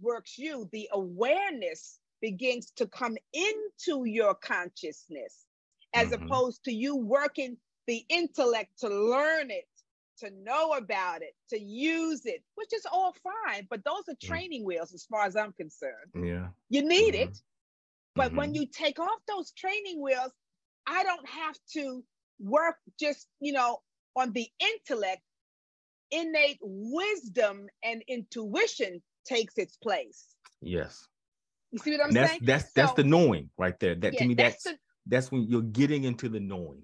works 0.00 0.38
you. 0.38 0.68
The 0.72 0.88
awareness 0.92 1.98
begins 2.20 2.72
to 2.76 2.86
come 2.86 3.16
into 3.32 4.04
your 4.04 4.34
consciousness 4.34 5.44
as 5.94 6.08
mm-hmm. 6.08 6.24
opposed 6.24 6.64
to 6.64 6.72
you 6.72 6.96
working 6.96 7.56
the 7.86 8.04
intellect 8.08 8.70
to 8.80 8.88
learn 8.88 9.50
it 9.50 9.64
to 10.18 10.30
know 10.42 10.72
about 10.72 11.22
it, 11.22 11.34
to 11.50 11.60
use 11.60 12.26
it, 12.26 12.42
which 12.54 12.72
is 12.72 12.86
all 12.90 13.14
fine. 13.22 13.66
But 13.70 13.84
those 13.84 14.02
are 14.08 14.14
mm. 14.14 14.20
training 14.20 14.64
wheels 14.64 14.92
as 14.94 15.04
far 15.04 15.24
as 15.24 15.36
I'm 15.36 15.52
concerned. 15.52 16.12
Yeah. 16.14 16.48
You 16.68 16.82
need 16.82 17.14
mm-hmm. 17.14 17.30
it. 17.30 17.38
But 18.14 18.28
mm-hmm. 18.28 18.36
when 18.36 18.54
you 18.54 18.66
take 18.66 18.98
off 18.98 19.20
those 19.28 19.52
training 19.52 20.00
wheels, 20.00 20.32
I 20.86 21.02
don't 21.02 21.28
have 21.28 21.56
to 21.74 22.02
work 22.40 22.76
just, 22.98 23.26
you 23.40 23.52
know, 23.52 23.78
on 24.14 24.32
the 24.32 24.48
intellect. 24.60 25.22
Innate 26.12 26.58
wisdom 26.62 27.66
and 27.82 28.00
intuition 28.06 29.02
takes 29.26 29.58
its 29.58 29.76
place. 29.76 30.24
Yes. 30.62 31.04
You 31.72 31.80
see 31.80 31.90
what 31.92 32.06
I'm 32.06 32.12
that's, 32.12 32.30
saying? 32.30 32.40
That's 32.44 32.72
that's 32.72 32.92
the 32.92 33.02
knowing 33.02 33.50
right 33.58 33.78
there. 33.80 33.96
That 33.96 34.14
yeah, 34.14 34.20
to 34.20 34.28
me, 34.28 34.34
that's 34.34 34.62
that's 34.62 34.76
the, 34.76 34.78
that's 35.06 35.32
when 35.32 35.42
you're 35.48 35.62
getting 35.62 36.04
into 36.04 36.28
the 36.28 36.38
knowing. 36.38 36.82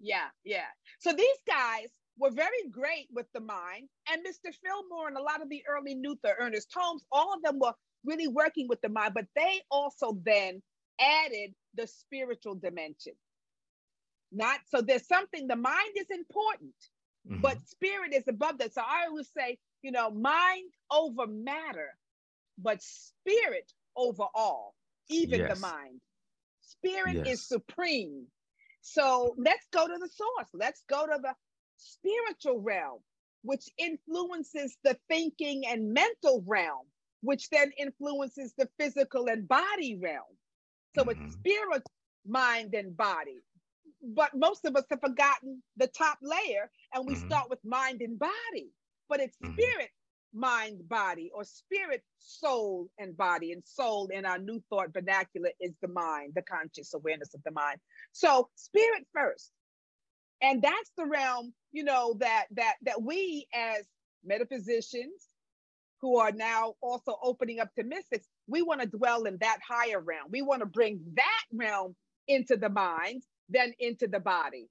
Yeah, 0.00 0.28
yeah. 0.44 0.64
So 0.98 1.12
these 1.12 1.36
guys, 1.46 1.88
were 2.18 2.30
very 2.30 2.68
great 2.70 3.08
with 3.12 3.26
the 3.34 3.40
mind. 3.40 3.88
And 4.10 4.22
Mr. 4.24 4.54
Fillmore 4.54 5.08
and 5.08 5.16
a 5.16 5.22
lot 5.22 5.42
of 5.42 5.48
the 5.48 5.62
early 5.68 5.96
Luther, 6.02 6.34
Ernest 6.38 6.70
Holmes, 6.74 7.04
all 7.10 7.34
of 7.34 7.42
them 7.42 7.58
were 7.58 7.74
really 8.04 8.28
working 8.28 8.68
with 8.68 8.80
the 8.80 8.88
mind, 8.88 9.14
but 9.14 9.26
they 9.34 9.60
also 9.70 10.18
then 10.24 10.62
added 11.00 11.54
the 11.74 11.86
spiritual 11.86 12.54
dimension. 12.54 13.14
Not 14.30 14.58
so 14.68 14.80
there's 14.80 15.06
something, 15.06 15.46
the 15.46 15.56
mind 15.56 15.92
is 15.96 16.10
important, 16.10 16.74
mm-hmm. 17.28 17.40
but 17.40 17.66
spirit 17.66 18.12
is 18.12 18.28
above 18.28 18.58
that. 18.58 18.74
So 18.74 18.82
I 18.82 19.06
always 19.08 19.30
say, 19.36 19.58
you 19.82 19.92
know, 19.92 20.10
mind 20.10 20.70
over 20.90 21.26
matter, 21.26 21.96
but 22.58 22.82
spirit 22.82 23.72
over 23.96 24.24
all, 24.34 24.74
even 25.08 25.40
yes. 25.40 25.54
the 25.54 25.60
mind. 25.60 26.00
Spirit 26.62 27.26
yes. 27.26 27.40
is 27.40 27.48
supreme. 27.48 28.26
So 28.82 29.34
let's 29.38 29.66
go 29.72 29.86
to 29.86 29.98
the 29.98 30.08
source. 30.08 30.48
Let's 30.52 30.82
go 30.88 31.06
to 31.06 31.18
the 31.22 31.34
spiritual 31.76 32.60
realm, 32.60 33.00
which 33.42 33.68
influences 33.78 34.76
the 34.84 34.96
thinking 35.08 35.64
and 35.66 35.92
mental 35.92 36.44
realm, 36.46 36.86
which 37.20 37.48
then 37.50 37.70
influences 37.78 38.54
the 38.56 38.68
physical 38.78 39.28
and 39.28 39.46
body 39.48 39.98
realm. 40.02 40.22
So 40.96 41.04
mm-hmm. 41.04 41.26
it's 41.26 41.34
spirit, 41.34 41.82
mind, 42.26 42.74
and 42.74 42.96
body. 42.96 43.42
But 44.02 44.30
most 44.34 44.64
of 44.64 44.76
us 44.76 44.84
have 44.90 45.00
forgotten 45.00 45.62
the 45.76 45.86
top 45.88 46.18
layer 46.22 46.70
and 46.92 47.06
we 47.06 47.14
mm-hmm. 47.14 47.26
start 47.26 47.50
with 47.50 47.58
mind 47.64 48.02
and 48.02 48.18
body. 48.18 48.70
But 49.08 49.20
it's 49.20 49.36
mm-hmm. 49.42 49.54
spirit, 49.54 49.90
mind, 50.34 50.88
body, 50.88 51.30
or 51.34 51.44
spirit, 51.44 52.02
soul, 52.18 52.88
and 52.98 53.16
body. 53.16 53.52
And 53.52 53.62
soul 53.64 54.08
in 54.12 54.26
our 54.26 54.38
new 54.38 54.62
thought 54.68 54.92
vernacular 54.92 55.50
is 55.60 55.72
the 55.80 55.88
mind, 55.88 56.32
the 56.34 56.42
conscious 56.42 56.94
awareness 56.94 57.34
of 57.34 57.42
the 57.44 57.52
mind. 57.52 57.78
So 58.12 58.48
spirit 58.54 59.06
first, 59.14 59.52
and 60.44 60.60
that's 60.60 60.90
the 60.96 61.06
realm 61.06 61.52
you 61.72 61.82
know 61.82 62.14
that 62.20 62.44
that 62.52 62.74
that 62.82 63.02
we 63.02 63.46
as 63.54 63.84
metaphysicians 64.24 65.28
who 66.00 66.18
are 66.18 66.32
now 66.32 66.74
also 66.82 67.16
opening 67.22 67.60
up 67.60 67.74
to 67.74 67.82
mystics 67.82 68.26
we 68.46 68.62
want 68.62 68.80
to 68.80 68.86
dwell 68.86 69.24
in 69.24 69.38
that 69.38 69.58
higher 69.66 70.00
realm 70.00 70.26
we 70.30 70.42
want 70.42 70.60
to 70.60 70.66
bring 70.66 71.00
that 71.14 71.44
realm 71.52 71.96
into 72.28 72.56
the 72.56 72.68
mind 72.68 73.22
then 73.48 73.72
into 73.78 74.06
the 74.06 74.20
body 74.20 74.68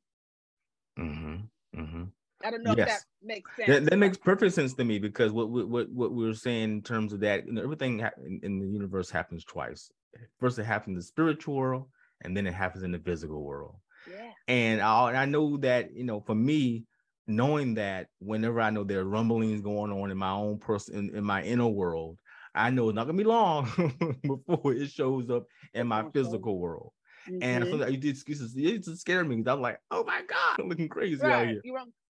mm-hmm. 0.98 1.36
Mm-hmm. 1.76 2.04
i 2.44 2.52
don't 2.52 2.64
know 2.64 2.76
yes. 2.78 2.88
if 2.88 2.94
that 2.94 3.02
makes 3.24 3.56
sense 3.56 3.68
that, 3.68 3.86
that 3.90 3.98
makes 3.98 4.18
perfect 4.18 4.54
sense 4.54 4.74
to 4.76 4.84
me 4.84 5.00
because 5.00 5.32
what 5.32 5.50
what 5.50 5.90
what 5.90 6.12
we 6.12 6.26
were 6.26 6.34
saying 6.34 6.64
in 6.64 6.82
terms 6.82 7.14
of 7.14 7.20
that 7.22 7.46
you 7.46 7.54
know, 7.54 7.64
everything 7.64 8.00
in, 8.26 8.40
in 8.44 8.60
the 8.60 8.68
universe 8.68 9.10
happens 9.10 9.44
twice 9.44 9.92
first 10.40 10.60
it 10.60 10.66
happens 10.66 10.94
in 10.94 10.96
the 10.96 11.04
spiritual 11.04 11.56
world 11.56 11.88
and 12.24 12.38
then 12.38 12.46
it 12.46 12.54
happens 12.54 12.84
in 12.84 12.92
the 12.92 13.00
physical 13.00 13.44
world 13.44 13.76
yeah. 14.10 14.32
And 14.48 14.82
I, 14.82 15.24
I 15.24 15.26
know 15.26 15.58
that, 15.58 15.96
you 15.96 16.04
know, 16.04 16.22
for 16.22 16.36
me, 16.36 16.86
knowing 17.28 17.76
that 17.76 18.08
whenever 18.20 18.60
I 18.60 18.70
know 18.70 18.84
there 18.84 19.00
are 19.00 19.06
rumblings 19.06 19.62
going 19.62 19.92
on 19.92 20.12
in 20.12 20.18
my 20.18 20.32
own 20.32 20.60
person, 20.60 20.96
in, 20.96 21.18
in, 21.18 21.24
my 21.24 21.44
inner 21.44 21.68
world, 21.68 22.18
I 22.54 22.70
know 22.70 22.90
it's 22.90 22.96
not 22.96 23.06
gonna 23.06 23.18
be 23.18 23.24
long 23.24 23.66
before 24.48 24.74
it 24.74 24.92
shows 24.92 25.30
up 25.30 25.46
in 25.74 25.88
my 25.88 26.06
physical 26.14 26.60
world. 26.60 26.92
Mm-hmm. 27.30 27.44
And 27.44 27.68
sometimes 27.68 27.92
you 27.92 27.98
did 27.98 28.10
excuses, 28.10 28.54
it 28.56 28.84
just 28.84 29.02
scared 29.02 29.28
me. 29.28 29.42
I'm 29.48 29.62
like, 29.62 29.80
oh 29.92 30.04
my 30.04 30.22
God, 30.28 30.60
I'm 30.60 30.70
looking 30.70 30.90
crazy 30.90 31.22
right. 31.22 31.34
out 31.34 31.48
here. 31.48 31.62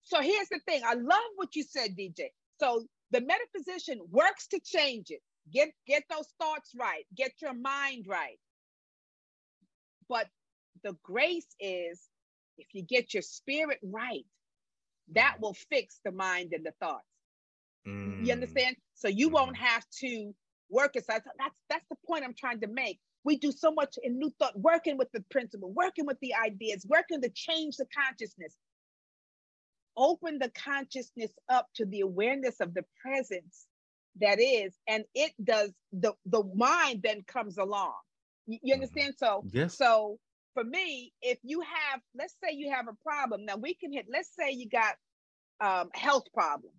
So 0.03 0.21
here's 0.21 0.49
the 0.49 0.61
thing. 0.67 0.83
I 0.85 0.95
love 0.95 1.23
what 1.37 1.55
you 1.55 1.63
said, 1.63 1.97
DJ. 1.97 2.27
So 2.61 2.85
the 3.11 3.21
metaphysician 3.21 4.01
works 4.11 4.47
to 4.49 4.61
change 4.65 5.11
it. 5.11 5.21
Get 5.53 5.69
get 5.87 6.03
those 6.11 6.27
thoughts 6.41 6.73
right. 6.79 7.05
Get 7.17 7.33
your 7.41 7.55
mind 7.55 8.07
right. 8.09 8.39
But 10.09 10.27
the 10.83 10.97
grace 11.03 11.47
is 11.61 12.01
if 12.59 12.69
you 12.73 12.83
get 12.83 13.15
your 13.15 13.23
spirit 13.23 13.79
right, 13.83 14.25
that 15.15 15.37
mm. 15.37 15.43
will 15.43 15.55
fix 15.71 16.01
the 16.05 16.13
mind 16.13 16.53
and 16.53 16.65
the 16.65 16.73
thoughts. 16.81 17.05
Mm. 17.87 18.27
You 18.27 18.33
understand? 18.33 18.77
So 18.95 19.09
you 19.09 19.29
mm. 19.31 19.33
won't 19.33 19.57
have 19.57 19.85
to 20.01 20.35
work 20.71 20.97
it. 20.97 21.07
So 21.07 21.15
that's 21.39 21.61
that's 21.69 21.87
the 21.91 21.97
point 22.07 22.25
I'm 22.25 22.35
trying 22.35 22.61
to 22.61 22.69
make. 22.69 22.99
We 23.25 23.37
do 23.37 23.51
so 23.51 23.73
much 23.73 23.97
in 24.03 24.19
new 24.19 24.33
thought, 24.39 24.59
working 24.59 24.97
with 24.97 25.11
the 25.13 25.25
principle, 25.31 25.73
working 25.73 26.07
with 26.07 26.19
the 26.21 26.35
ideas, 26.35 26.87
working 26.89 27.21
to 27.23 27.29
change 27.31 27.77
the 27.77 27.87
consciousness. 27.87 28.55
Open 29.97 30.39
the 30.39 30.51
consciousness 30.51 31.31
up 31.49 31.67
to 31.77 31.87
the 31.87 32.01
awareness 32.01 32.61
of 32.61 32.75
the 32.75 32.85
presence 33.01 33.67
that 34.21 34.41
is, 34.41 34.75
and 34.87 35.05
it 35.15 35.33
does 35.43 35.73
the 35.93 36.13
the 36.27 36.43
mind 36.55 37.01
then 37.03 37.23
comes 37.27 37.59
along. 37.59 37.95
You, 38.47 38.59
you 38.63 38.75
mm. 38.75 38.77
understand? 38.79 39.15
So 39.19 39.43
yes. 39.51 39.77
so 39.77 40.19
for 40.57 40.65
me, 40.65 41.13
if 41.21 41.39
you 41.43 41.61
have, 41.61 42.01
let's 42.19 42.35
say 42.43 42.55
you 42.55 42.73
have 42.73 42.89
a 42.89 42.97
problem, 43.05 43.45
now 43.45 43.57
we 43.57 43.75
can 43.75 43.93
hit, 43.93 44.07
let's 44.11 44.31
say 44.35 44.53
you 44.53 44.67
got 44.71 44.95
um, 45.61 45.91
health 45.93 46.25
problem. 46.33 46.73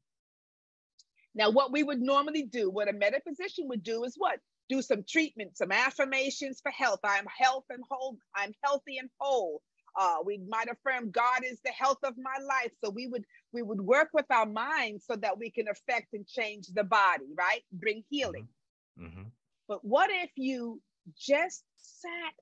Now, 1.35 1.51
what 1.51 1.71
we 1.71 1.83
would 1.83 2.01
normally 2.01 2.41
do, 2.41 2.71
what 2.71 2.89
a 2.89 2.93
metaphysician 2.93 3.67
would 3.67 3.83
do 3.83 4.03
is 4.03 4.15
what? 4.17 4.39
Do 4.67 4.81
some 4.81 5.03
treatment, 5.07 5.57
some 5.57 5.71
affirmations 5.71 6.59
for 6.59 6.71
health. 6.71 7.01
I'm 7.03 7.27
health 7.27 7.65
and 7.69 7.83
whole, 7.87 8.17
I'm 8.35 8.51
healthy 8.63 8.97
and 8.97 9.09
whole. 9.19 9.61
Uh, 9.95 10.17
we 10.25 10.39
might 10.49 10.69
affirm 10.69 11.11
God 11.11 11.41
is 11.45 11.59
the 11.63 11.71
health 11.71 11.99
of 12.03 12.15
my 12.17 12.43
life. 12.43 12.71
So 12.83 12.89
we 12.89 13.05
would 13.07 13.25
we 13.53 13.61
would 13.61 13.81
work 13.81 14.09
with 14.13 14.25
our 14.31 14.45
minds 14.47 15.05
so 15.05 15.15
that 15.17 15.37
we 15.37 15.51
can 15.51 15.67
affect 15.67 16.13
and 16.13 16.27
change 16.27 16.67
the 16.67 16.83
body, 16.83 17.25
right? 17.37 17.61
Bring 17.71 18.03
healing. 18.09 18.47
Mm-hmm. 18.99 19.05
Mm-hmm. 19.05 19.29
But 19.67 19.85
what 19.85 20.09
if 20.11 20.31
you 20.35 20.81
just 21.15 21.63
sat 21.77 22.33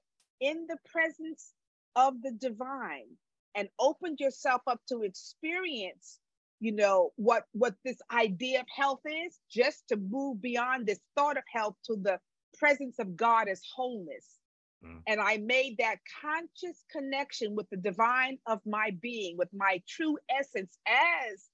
in 0.41 0.65
the 0.67 0.78
presence 0.86 1.54
of 1.95 2.21
the 2.21 2.32
divine 2.32 3.08
and 3.56 3.69
opened 3.80 4.19
yourself 4.19 4.62
up 4.67 4.82
to 4.89 5.04
experience 5.04 6.19
you 6.60 6.71
know 6.71 7.12
what 7.15 7.45
what 7.52 7.76
this 7.84 7.98
idea 8.12 8.60
of 8.60 8.65
health 8.74 9.02
is 9.06 9.39
just 9.50 9.88
to 9.88 9.98
move 9.98 10.41
beyond 10.41 10.86
this 10.86 11.00
thought 11.15 11.38
of 11.38 11.43
health 11.54 11.76
to 11.86 11.95
the 12.02 12.19
presence 12.58 12.98
of 13.00 13.15
god 13.15 13.48
as 13.48 13.62
wholeness 13.76 14.39
mm. 14.86 15.00
and 15.08 15.19
i 15.19 15.38
made 15.38 15.76
that 15.78 15.98
conscious 16.21 16.84
connection 16.91 17.56
with 17.56 17.69
the 17.69 17.78
divine 17.78 18.38
of 18.48 18.60
my 18.65 18.91
being 19.02 19.38
with 19.38 19.50
my 19.54 19.82
true 19.88 20.17
essence 20.30 20.78
as 20.88 21.45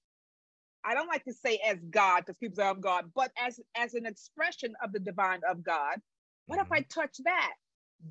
i 0.84 0.94
don't 0.94 1.08
like 1.08 1.24
to 1.24 1.32
say 1.32 1.58
as 1.66 1.78
god 1.90 2.20
because 2.20 2.36
people 2.36 2.56
say 2.56 2.64
i'm 2.64 2.80
god 2.80 3.10
but 3.14 3.32
as 3.44 3.58
as 3.76 3.94
an 3.94 4.06
expression 4.06 4.72
of 4.84 4.92
the 4.92 5.00
divine 5.00 5.40
of 5.50 5.64
god 5.64 6.00
what 6.46 6.60
mm-hmm. 6.60 6.72
if 6.74 6.78
i 6.78 6.80
touch 6.82 7.16
that 7.24 7.54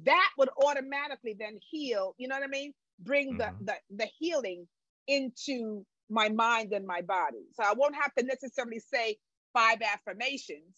that 0.05 0.29
would 0.37 0.49
automatically 0.63 1.35
then 1.37 1.57
heal, 1.69 2.15
you 2.17 2.27
know 2.27 2.35
what 2.35 2.43
I 2.43 2.47
mean? 2.47 2.73
Bring 2.99 3.37
the, 3.37 3.45
mm-hmm. 3.45 3.65
the, 3.65 3.75
the 3.95 4.07
healing 4.19 4.67
into 5.07 5.85
my 6.09 6.29
mind 6.29 6.73
and 6.73 6.85
my 6.85 7.01
body. 7.01 7.45
So 7.53 7.63
I 7.63 7.73
won't 7.73 7.95
have 7.95 8.13
to 8.15 8.23
necessarily 8.23 8.79
say 8.79 9.17
five 9.53 9.79
affirmations 9.81 10.73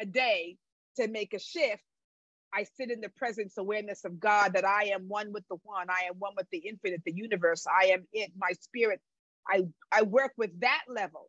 a 0.00 0.06
day 0.06 0.56
to 0.96 1.08
make 1.08 1.34
a 1.34 1.38
shift. 1.38 1.82
I 2.54 2.64
sit 2.76 2.90
in 2.90 3.00
the 3.00 3.10
presence 3.10 3.58
awareness 3.58 4.04
of 4.04 4.18
God 4.20 4.54
that 4.54 4.64
I 4.64 4.84
am 4.94 5.08
one 5.08 5.32
with 5.32 5.44
the 5.48 5.56
one, 5.62 5.88
I 5.90 6.08
am 6.08 6.14
one 6.18 6.32
with 6.36 6.46
the 6.50 6.58
infinite, 6.58 7.02
the 7.04 7.12
universe, 7.12 7.66
I 7.66 7.86
am 7.86 8.06
it, 8.12 8.32
my 8.36 8.52
spirit. 8.60 9.00
I, 9.48 9.64
I 9.92 10.02
work 10.02 10.32
with 10.36 10.58
that 10.60 10.82
level. 10.88 11.28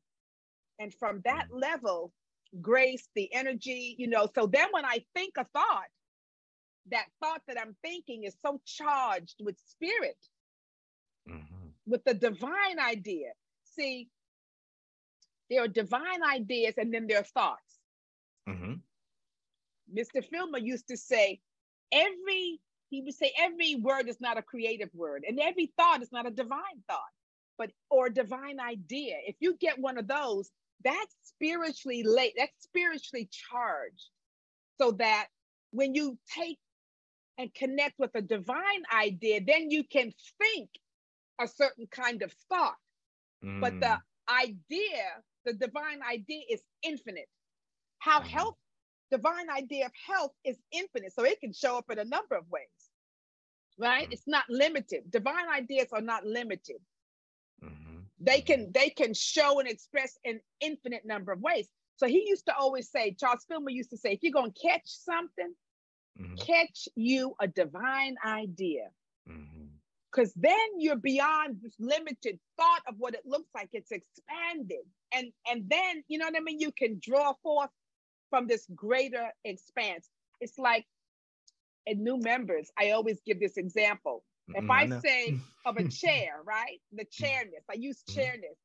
And 0.80 0.94
from 0.94 1.22
that 1.26 1.48
mm. 1.52 1.62
level, 1.62 2.14
grace, 2.62 3.08
the 3.16 3.34
energy, 3.34 3.96
you 3.98 4.08
know. 4.08 4.28
So 4.36 4.48
then 4.48 4.68
when 4.72 4.86
I 4.86 5.04
think 5.14 5.34
a 5.38 5.46
thought, 5.46 5.88
that 6.92 7.06
thought 7.22 7.42
that 7.48 7.60
I'm 7.60 7.76
thinking 7.84 8.24
is 8.24 8.36
so 8.46 8.60
charged 8.66 9.36
with 9.42 9.58
spirit, 9.66 10.18
mm-hmm. 11.30 11.68
with 11.86 12.04
the 12.04 12.14
divine 12.14 12.80
idea. 12.80 13.32
See, 13.76 14.10
there 15.50 15.64
are 15.64 15.68
divine 15.68 16.24
ideas 16.24 16.74
and 16.78 16.94
then 16.94 17.08
there 17.08 17.20
are 17.20 17.24
thoughts. 17.24 17.80
Mm-hmm. 18.48 18.74
Mr. 19.96 20.24
Fillmore 20.26 20.60
used 20.60 20.88
to 20.90 20.98
say, 20.98 21.40
every, 21.92 22.60
he 22.90 23.02
would 23.02 23.14
say, 23.14 23.32
every 23.40 23.76
word 23.76 24.10
is 24.10 24.20
not 24.20 24.38
a 24.38 24.42
creative 24.42 24.90
word, 24.94 25.24
and 25.28 25.40
every 25.40 25.72
thought 25.78 26.02
is 26.02 26.12
not 26.12 26.28
a 26.28 26.32
divine 26.32 26.84
thought, 26.90 27.00
but 27.58 27.72
or 27.90 28.10
divine 28.10 28.60
idea. 28.60 29.16
If 29.26 29.36
you 29.40 29.56
get 29.58 29.80
one 29.80 29.98
of 29.98 30.08
those, 30.08 30.50
that's 30.84 31.16
spiritually 31.24 32.04
late, 32.04 32.34
that's 32.38 32.64
spiritually 32.64 33.30
charged. 33.32 34.10
So 34.80 34.92
that 34.92 35.28
when 35.72 35.96
you 35.96 36.18
take 36.36 36.60
and 37.38 37.54
connect 37.54 38.00
with 38.00 38.12
a 38.16 38.22
divine 38.22 38.84
idea, 38.94 39.42
then 39.46 39.70
you 39.70 39.84
can 39.84 40.12
think 40.40 40.70
a 41.40 41.48
certain 41.48 41.88
kind 41.92 42.22
of 42.22 42.34
thought. 42.50 42.76
Mm. 43.44 43.62
But 43.62 43.80
the 43.80 43.86
mm. 43.86 44.00
idea, 44.30 45.04
the 45.46 45.54
divine 45.54 46.00
idea 46.10 46.42
is 46.50 46.62
infinite. 46.84 47.30
How 48.00 48.22
mm. 48.22 48.28
health, 48.28 48.56
divine 49.12 49.50
idea 49.50 49.86
of 49.86 49.92
health 50.08 50.32
is 50.44 50.58
infinite. 50.72 51.14
So 51.14 51.24
it 51.24 51.40
can 51.40 51.54
show 51.54 51.78
up 51.78 51.86
in 51.92 52.00
a 52.00 52.06
number 52.06 52.36
of 52.36 52.46
ways, 52.50 52.64
right? 53.78 54.08
Mm. 54.10 54.14
It's 54.14 54.28
not 54.28 54.46
limited. 54.50 55.12
Divine 55.12 55.50
ideas 55.54 55.88
are 55.94 56.02
not 56.02 56.26
limited. 56.26 56.78
Mm-hmm. 57.64 58.00
They 58.20 58.42
can 58.42 58.62
mm-hmm. 58.62 58.72
they 58.74 58.90
can 58.90 59.14
show 59.14 59.60
and 59.60 59.70
express 59.70 60.18
an 60.26 60.40
infinite 60.60 61.06
number 61.06 61.32
of 61.32 61.42
ways. 61.42 61.68
So 61.98 62.08
he 62.08 62.28
used 62.28 62.46
to 62.46 62.56
always 62.56 62.92
say, 62.92 63.16
Charles 63.20 63.44
Fillmore 63.48 63.72
used 63.72 63.90
to 63.90 63.98
say, 63.98 64.14
if 64.14 64.20
you're 64.22 64.32
gonna 64.32 64.52
catch 64.62 64.86
something, 64.86 65.54
mm-hmm. 66.20 66.36
catch 66.36 66.88
you 66.96 67.36
a 67.40 67.48
divine 67.48 68.16
idea. 68.26 68.90
Because 69.26 70.32
mm-hmm. 70.32 70.42
then 70.42 70.80
you're 70.80 70.96
beyond 70.96 71.58
this 71.62 71.76
limited 71.80 72.40
thought 72.58 72.82
of 72.88 72.96
what 72.98 73.14
it 73.14 73.22
looks 73.26 73.50
like. 73.54 73.70
It's 73.74 73.92
expanded. 73.92 74.86
And, 75.14 75.32
and 75.50 75.64
then, 75.70 76.04
you 76.08 76.18
know 76.18 76.26
what 76.26 76.36
I 76.36 76.42
mean? 76.42 76.60
You 76.60 76.72
can 76.72 77.00
draw 77.02 77.34
forth 77.44 77.70
from 78.30 78.48
this 78.48 78.66
greater 78.76 79.28
expanse. 79.46 80.10
It's 80.42 80.58
like 80.58 80.86
in 81.86 82.04
new 82.04 82.18
members, 82.18 82.70
I 82.78 82.92
always 82.92 83.20
give 83.26 83.40
this 83.40 83.58
example. 83.58 84.24
If 84.50 84.64
mm, 84.64 84.72
I, 84.72 84.96
I 84.96 85.00
say 85.00 85.38
of 85.66 85.78
a 85.78 85.88
chair, 85.90 86.42
right? 86.46 86.80
The 86.94 87.06
mm. 87.06 87.12
chairness, 87.12 87.64
I 87.70 87.76
use 87.76 87.98
mm-hmm. 87.98 88.20
chairness. 88.20 88.58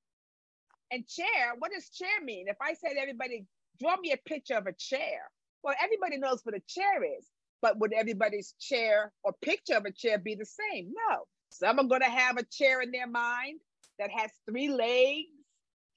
And 0.90 1.08
chair, 1.08 1.54
what 1.58 1.72
does 1.72 1.88
chair 1.88 2.22
mean? 2.22 2.46
If 2.48 2.56
I 2.60 2.74
said 2.74 2.96
everybody, 3.00 3.46
draw 3.80 3.96
me 3.96 4.12
a 4.12 4.16
picture 4.28 4.54
of 4.54 4.66
a 4.66 4.72
chair. 4.72 5.30
Well, 5.62 5.74
everybody 5.82 6.18
knows 6.18 6.40
what 6.44 6.54
a 6.54 6.60
chair 6.68 7.02
is. 7.18 7.26
But 7.62 7.78
would 7.78 7.92
everybody's 7.92 8.54
chair 8.60 9.12
or 9.22 9.32
picture 9.40 9.76
of 9.76 9.84
a 9.86 9.92
chair 9.92 10.18
be 10.18 10.34
the 10.34 10.44
same? 10.44 10.92
No. 11.08 11.24
Some 11.50 11.78
are 11.78 11.84
going 11.84 12.00
to 12.00 12.10
have 12.10 12.36
a 12.36 12.44
chair 12.44 12.82
in 12.82 12.90
their 12.90 13.06
mind 13.06 13.60
that 13.98 14.10
has 14.10 14.30
three 14.48 14.68
legs 14.68 15.28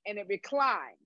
and 0.05 0.17
it 0.17 0.27
reclines. 0.29 0.97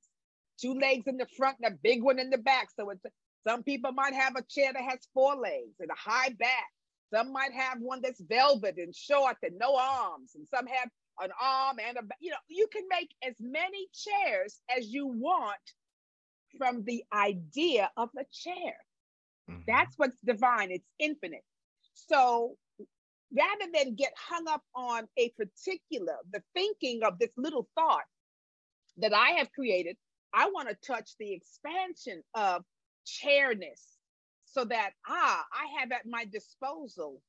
Two 0.59 0.73
legs 0.73 1.07
in 1.07 1.17
the 1.17 1.27
front 1.37 1.57
and 1.61 1.73
a 1.73 1.77
big 1.81 2.03
one 2.03 2.19
in 2.19 2.29
the 2.29 2.37
back. 2.37 2.67
So 2.75 2.89
it's 2.89 3.01
some 3.47 3.63
people 3.63 3.93
might 3.93 4.13
have 4.13 4.35
a 4.35 4.43
chair 4.43 4.73
that 4.73 4.83
has 4.83 4.99
four 5.13 5.35
legs 5.35 5.75
and 5.79 5.89
a 5.89 5.95
high 5.95 6.29
back. 6.37 6.67
Some 7.13 7.31
might 7.31 7.53
have 7.53 7.79
one 7.79 8.01
that's 8.01 8.21
velvet 8.21 8.75
and 8.77 8.93
short 8.93 9.37
and 9.41 9.57
no 9.57 9.75
arms, 9.77 10.33
and 10.35 10.45
some 10.53 10.67
have 10.67 10.89
an 11.21 11.31
arm 11.41 11.77
and 11.85 11.97
a 11.97 12.01
you 12.19 12.31
know 12.31 12.37
you 12.47 12.67
can 12.71 12.83
make 12.89 13.09
as 13.27 13.35
many 13.39 13.87
chairs 13.93 14.59
as 14.75 14.87
you 14.87 15.07
want 15.07 15.55
from 16.57 16.83
the 16.83 17.03
idea 17.13 17.89
of 17.97 18.09
a 18.17 18.25
chair 18.31 18.75
Mm-hmm. 19.49 19.61
That's 19.67 19.95
what's 19.97 20.19
divine, 20.23 20.71
it's 20.71 20.89
infinite. 20.99 21.43
So 21.93 22.55
rather 23.35 23.71
than 23.73 23.95
get 23.95 24.13
hung 24.17 24.47
up 24.47 24.63
on 24.75 25.07
a 25.17 25.29
particular, 25.29 26.15
the 26.31 26.41
thinking 26.53 27.03
of 27.03 27.19
this 27.19 27.31
little 27.37 27.67
thought 27.75 28.05
that 28.97 29.13
I 29.13 29.31
have 29.31 29.51
created, 29.51 29.97
I 30.33 30.49
want 30.49 30.69
to 30.69 30.75
touch 30.85 31.11
the 31.19 31.33
expansion 31.33 32.23
of 32.35 32.63
chairness 33.05 33.83
so 34.45 34.65
that 34.65 34.91
ah, 35.07 35.45
I 35.51 35.79
have 35.79 35.91
at 35.91 36.05
my 36.05 36.25
disposal 36.25 37.21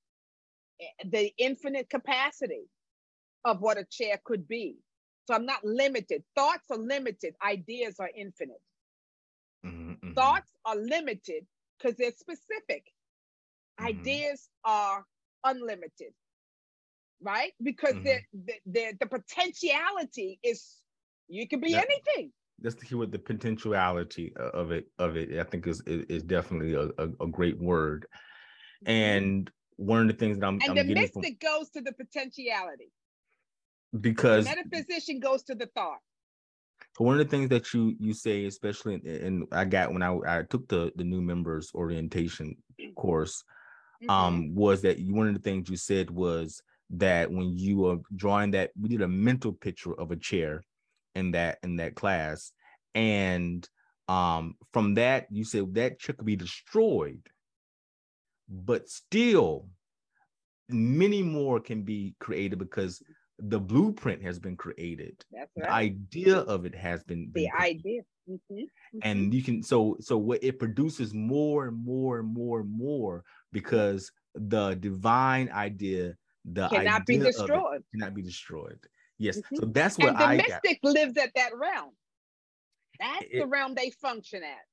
eh, 0.80 0.84
the 1.06 1.32
infinite 1.38 1.88
capacity 1.88 2.64
of 3.44 3.60
what 3.60 3.78
a 3.78 3.86
chair 3.90 4.20
could 4.24 4.46
be. 4.48 4.76
So 5.26 5.34
I'm 5.34 5.46
not 5.46 5.64
limited. 5.64 6.22
Thoughts 6.34 6.64
are 6.70 6.78
limited, 6.78 7.34
ideas 7.46 7.96
are 8.00 8.10
infinite. 8.16 8.60
Mm-hmm, 9.64 9.90
mm-hmm. 9.90 10.12
Thoughts 10.14 10.50
are 10.64 10.76
limited, 10.76 11.46
because 11.80 11.96
they're 11.96 12.12
specific. 12.12 12.84
Mm-hmm. 13.80 13.86
Ideas 13.86 14.48
are 14.64 15.04
unlimited, 15.44 16.12
right? 17.22 17.52
Because 17.62 17.94
mm-hmm. 17.94 18.04
they're, 18.04 18.56
they're, 18.66 18.92
the 18.98 19.06
potentiality 19.06 20.38
is 20.42 20.76
you 21.28 21.48
can 21.48 21.60
be 21.60 21.74
anything. 21.74 22.32
That's 22.60 22.74
the 22.74 22.84
key 22.84 22.94
with 22.94 23.10
the 23.10 23.18
potentiality 23.18 24.34
of 24.36 24.70
it 24.70 24.84
of 24.98 25.16
it, 25.16 25.38
I 25.38 25.44
think 25.44 25.66
is 25.66 25.80
is, 25.86 26.22
definitely 26.22 26.74
a, 26.74 26.88
a, 27.02 27.08
a 27.22 27.26
great 27.26 27.58
word. 27.58 28.06
Mm-hmm. 28.84 28.90
And 28.90 29.50
one 29.76 30.02
of 30.02 30.08
the 30.08 30.12
things 30.12 30.38
that 30.38 30.46
I'm 30.46 30.58
and 30.66 30.78
I'm 30.78 30.86
the 30.86 30.94
mystic 30.94 31.38
from, 31.40 31.50
goes 31.50 31.70
to 31.70 31.80
the 31.80 31.92
potentiality 31.92 32.92
because 33.98 34.44
the 34.44 34.54
metaphysician 34.56 35.20
goes 35.20 35.42
to 35.44 35.54
the 35.54 35.66
thought 35.74 36.00
one 36.98 37.18
of 37.18 37.26
the 37.26 37.30
things 37.30 37.48
that 37.50 37.72
you 37.72 37.94
you 37.98 38.12
say, 38.12 38.46
especially 38.46 38.94
and 38.94 39.46
I 39.52 39.64
got 39.64 39.92
when 39.92 40.02
I 40.02 40.18
I 40.26 40.42
took 40.42 40.68
the 40.68 40.92
the 40.96 41.04
new 41.04 41.22
members 41.22 41.70
orientation 41.74 42.56
course, 42.94 43.44
mm-hmm. 44.02 44.10
um, 44.10 44.54
was 44.54 44.82
that 44.82 44.98
one 45.00 45.28
of 45.28 45.34
the 45.34 45.40
things 45.40 45.70
you 45.70 45.76
said 45.76 46.10
was 46.10 46.62
that 46.90 47.30
when 47.30 47.56
you 47.56 47.78
were 47.78 47.98
drawing 48.14 48.50
that, 48.52 48.70
we 48.80 48.88
did 48.88 49.02
a 49.02 49.08
mental 49.08 49.52
picture 49.52 49.98
of 49.98 50.10
a 50.10 50.16
chair 50.16 50.62
in 51.14 51.30
that 51.32 51.58
in 51.62 51.76
that 51.76 51.94
class, 51.94 52.52
and 52.94 53.68
um, 54.08 54.56
from 54.72 54.94
that 54.94 55.26
you 55.30 55.44
said 55.44 55.74
that 55.74 55.98
chair 55.98 56.14
could 56.14 56.26
be 56.26 56.36
destroyed, 56.36 57.22
but 58.48 58.88
still 58.88 59.66
many 60.68 61.22
more 61.22 61.60
can 61.60 61.82
be 61.82 62.14
created 62.20 62.58
because 62.58 63.02
the 63.42 63.58
blueprint 63.58 64.22
has 64.22 64.38
been 64.38 64.56
created. 64.56 65.24
That's 65.32 65.50
right. 65.56 65.66
The 65.66 65.72
idea 65.72 66.38
of 66.38 66.64
it 66.64 66.74
has 66.74 67.02
been, 67.04 67.30
been 67.30 67.44
the 67.44 67.50
idea. 67.62 68.02
Mm-hmm. 68.28 68.54
Mm-hmm. 68.54 68.98
And 69.02 69.34
you 69.34 69.42
can 69.42 69.62
so 69.62 69.96
so 70.00 70.16
what 70.16 70.42
it 70.42 70.58
produces 70.58 71.14
more 71.14 71.66
and 71.66 71.84
more 71.84 72.20
and 72.20 72.32
more 72.32 72.60
and 72.60 72.70
more 72.70 73.24
because 73.52 74.10
the 74.34 74.74
divine 74.74 75.50
idea, 75.50 76.16
the 76.44 76.68
cannot 76.68 77.02
idea 77.02 77.18
be 77.18 77.24
destroyed. 77.24 77.82
Cannot 77.92 78.14
be 78.14 78.22
destroyed. 78.22 78.78
Yes. 79.18 79.38
Mm-hmm. 79.38 79.56
So 79.56 79.66
that's 79.66 79.98
what 79.98 80.10
and 80.10 80.18
the 80.18 80.24
I 80.24 80.36
mystic 80.36 80.80
got. 80.82 80.94
lives 80.94 81.16
at 81.16 81.30
that 81.34 81.50
realm. 81.56 81.90
That's 82.98 83.26
it, 83.30 83.40
the 83.40 83.46
realm 83.46 83.74
they 83.74 83.90
function 83.90 84.42
at 84.42 84.64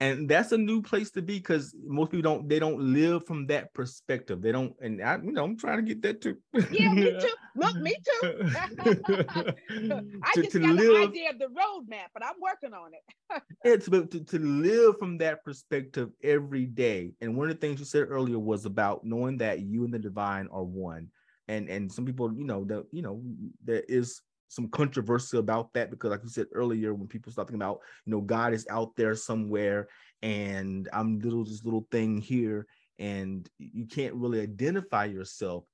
and 0.00 0.28
that's 0.28 0.52
a 0.52 0.58
new 0.58 0.80
place 0.80 1.10
to 1.10 1.20
be 1.20 1.38
because 1.38 1.74
most 1.86 2.10
people 2.10 2.22
don't 2.22 2.48
they 2.48 2.58
don't 2.58 2.80
live 2.80 3.26
from 3.26 3.46
that 3.48 3.72
perspective. 3.74 4.40
They 4.40 4.50
don't 4.50 4.74
and 4.80 5.02
i 5.02 5.16
you 5.16 5.32
know 5.32 5.44
i'm 5.44 5.58
trying 5.58 5.76
to 5.76 5.82
get 5.82 6.02
that 6.02 6.22
too. 6.22 6.36
Yeah 6.70 6.92
me 6.92 7.18
too. 7.20 7.28
Look 7.56 7.76
me 7.76 7.94
too. 7.94 8.22
I 8.50 10.32
to, 10.34 10.42
just 10.42 10.52
to 10.52 10.60
got 10.60 10.74
live, 10.74 11.02
an 11.02 11.08
idea 11.08 11.30
of 11.30 11.38
the 11.38 11.46
roadmap 11.46 12.08
but 12.14 12.24
i'm 12.24 12.34
working 12.40 12.72
on 12.72 12.92
it. 12.94 13.42
It's 13.62 13.88
but 13.88 14.10
to, 14.12 14.24
to 14.24 14.38
live 14.38 14.98
from 14.98 15.18
that 15.18 15.44
perspective 15.44 16.10
every 16.22 16.64
day. 16.64 17.12
And 17.20 17.36
one 17.36 17.50
of 17.50 17.54
the 17.54 17.60
things 17.60 17.78
you 17.78 17.86
said 17.86 18.06
earlier 18.08 18.38
was 18.38 18.64
about 18.64 19.04
knowing 19.04 19.38
that 19.38 19.60
you 19.60 19.84
and 19.84 19.92
the 19.92 19.98
divine 19.98 20.48
are 20.50 20.64
one. 20.64 21.08
And 21.48 21.68
and 21.68 21.92
some 21.92 22.06
people 22.06 22.32
you 22.32 22.44
know 22.44 22.64
that 22.64 22.86
you 22.90 23.02
know 23.02 23.22
there 23.64 23.82
is 23.88 24.22
some 24.50 24.68
controversy 24.68 25.38
about 25.38 25.72
that 25.72 25.90
because 25.90 26.10
like 26.10 26.22
you 26.24 26.28
said 26.28 26.46
earlier 26.52 26.92
when 26.92 27.06
people 27.06 27.30
start 27.30 27.46
thinking 27.48 27.62
about 27.62 27.78
you 28.04 28.10
know 28.10 28.20
god 28.20 28.52
is 28.52 28.66
out 28.68 28.94
there 28.96 29.14
somewhere 29.14 29.88
and 30.22 30.88
i'm 30.92 31.20
little 31.20 31.44
this 31.44 31.64
little 31.64 31.86
thing 31.92 32.18
here 32.20 32.66
and 32.98 33.48
you 33.58 33.86
can't 33.86 34.14
really 34.14 34.40
identify 34.40 35.04
yourself 35.04 35.64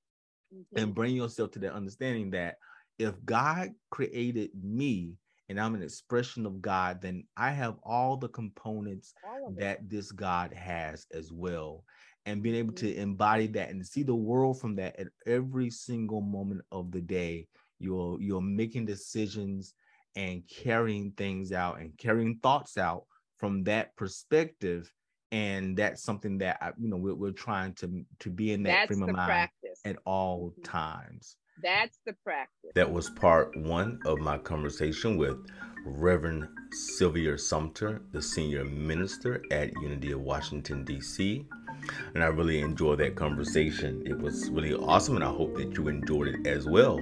mm-hmm. 0.55 0.79
and 0.79 0.95
bring 0.95 1.16
yourself 1.16 1.51
to 1.51 1.59
that 1.59 1.72
understanding 1.72 2.31
that 2.31 2.57
if 2.99 3.14
god 3.24 3.70
created 3.91 4.51
me 4.62 5.14
and 5.49 5.59
i'm 5.59 5.74
an 5.74 5.83
expression 5.83 6.45
of 6.45 6.61
god 6.61 7.01
then 7.01 7.24
i 7.35 7.51
have 7.51 7.77
all 7.83 8.18
the 8.18 8.29
components 8.29 9.14
all 9.27 9.55
that 9.57 9.89
this 9.89 10.12
god 10.12 10.53
has 10.53 11.07
as 11.14 11.33
well. 11.33 11.83
And 12.29 12.43
being 12.43 12.57
able 12.57 12.74
to 12.74 12.93
embody 12.97 13.47
that 13.47 13.70
and 13.70 13.87
see 13.87 14.03
the 14.03 14.12
world 14.12 14.61
from 14.61 14.74
that 14.77 14.99
at 14.99 15.07
every 15.29 15.70
single 15.70 16.20
moment 16.20 16.62
of 16.72 16.91
the 16.91 17.01
day 17.01 17.47
you're 17.79 18.20
you're 18.20 18.41
making 18.41 18.87
decisions 18.87 19.74
and 20.16 20.43
carrying 20.49 21.12
things 21.12 21.53
out 21.53 21.79
and 21.81 21.97
carrying 21.99 22.39
thoughts 22.43 22.79
out 22.79 23.05
from 23.39 23.64
that 23.64 23.95
perspective 23.97 24.91
and 25.33 25.77
that's 25.77 26.03
something 26.03 26.39
that 26.39 26.57
I, 26.61 26.72
you 26.79 26.89
know 26.89 26.97
we're, 26.97 27.14
we're 27.14 27.33
trying 27.33 27.74
to 27.74 28.05
to 28.20 28.31
be 28.31 28.53
in 28.53 28.62
that 28.64 28.89
That's 28.89 28.99
frame 28.99 29.03
of 29.03 29.16
mind 29.16 29.27
practice. 29.29 29.81
at 29.85 29.97
all 30.07 30.55
Mhm. 30.59 30.64
times 30.64 31.37
That's 31.62 31.99
the 32.07 32.14
practice. 32.24 32.70
that 32.74 32.91
was 32.91 33.11
part 33.11 33.57
one 33.57 34.01
of 34.05 34.18
my 34.20 34.39
conversation 34.39 35.16
with 35.16 35.37
Reverend 35.85 36.49
Sylvia 36.72 37.39
Sumter, 37.39 38.03
the 38.12 38.20
senior 38.20 38.64
minister 38.64 39.43
at 39.53 39.72
Unity 39.81 40.11
of 40.12 40.20
Washington, 40.20 40.85
D.C. 40.85 41.47
And 42.14 42.24
I 42.24 42.27
really 42.27 42.61
enjoyed 42.61 42.99
that 42.99 43.14
conversation. 43.14 44.03
It 44.05 44.18
was 44.18 44.51
really 44.51 44.74
awesome, 44.74 45.14
and 45.14 45.24
I 45.24 45.31
hope 45.31 45.57
that 45.57 45.77
you 45.77 45.87
enjoyed 45.89 46.29
it 46.29 46.47
as 46.47 46.66
well. 46.66 46.99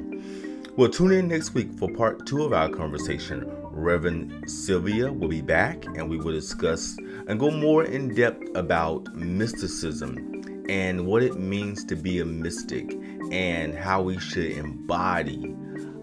Well, 0.77 0.89
tune 0.89 1.13
in 1.13 1.29
next 1.29 1.55
week 1.55 1.73
for 1.79 1.89
part 1.89 2.27
two 2.27 2.43
of 2.43 2.53
our 2.53 2.69
conversation. 2.69 3.45
Reverend 3.71 4.51
Sylvia 4.51 5.13
will 5.13 5.29
be 5.29 5.41
back, 5.41 5.85
and 5.85 6.11
we 6.11 6.17
will 6.17 6.33
discuss 6.33 6.97
and 7.29 7.39
go 7.39 7.53
more 7.53 7.85
in 7.85 8.13
depth 8.13 8.57
about 8.57 9.15
mysticism 9.15 10.65
and 10.69 11.07
what 11.07 11.23
it 11.23 11.39
means 11.39 11.85
to 11.85 11.95
be 11.95 12.19
a 12.19 12.25
mystic 12.25 12.93
and 13.31 13.79
how 13.79 14.03
we 14.03 14.19
should 14.19 14.51
embody 14.51 15.55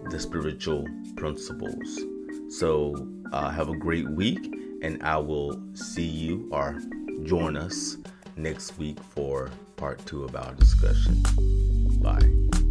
the 0.08 0.18
spiritual 0.18 0.86
principles. 1.16 2.00
So, 2.48 2.94
uh, 3.30 3.50
have 3.50 3.68
a 3.68 3.76
great 3.76 4.08
week, 4.08 4.54
and 4.80 5.02
I 5.02 5.18
will 5.18 5.62
see 5.74 6.06
you 6.06 6.48
or 6.50 6.80
join 7.24 7.58
us 7.58 7.98
next 8.36 8.78
week 8.78 8.98
for 9.10 9.50
part 9.76 10.04
two 10.06 10.24
of 10.24 10.34
our 10.34 10.54
discussion. 10.54 11.22
Bye. 12.00 12.61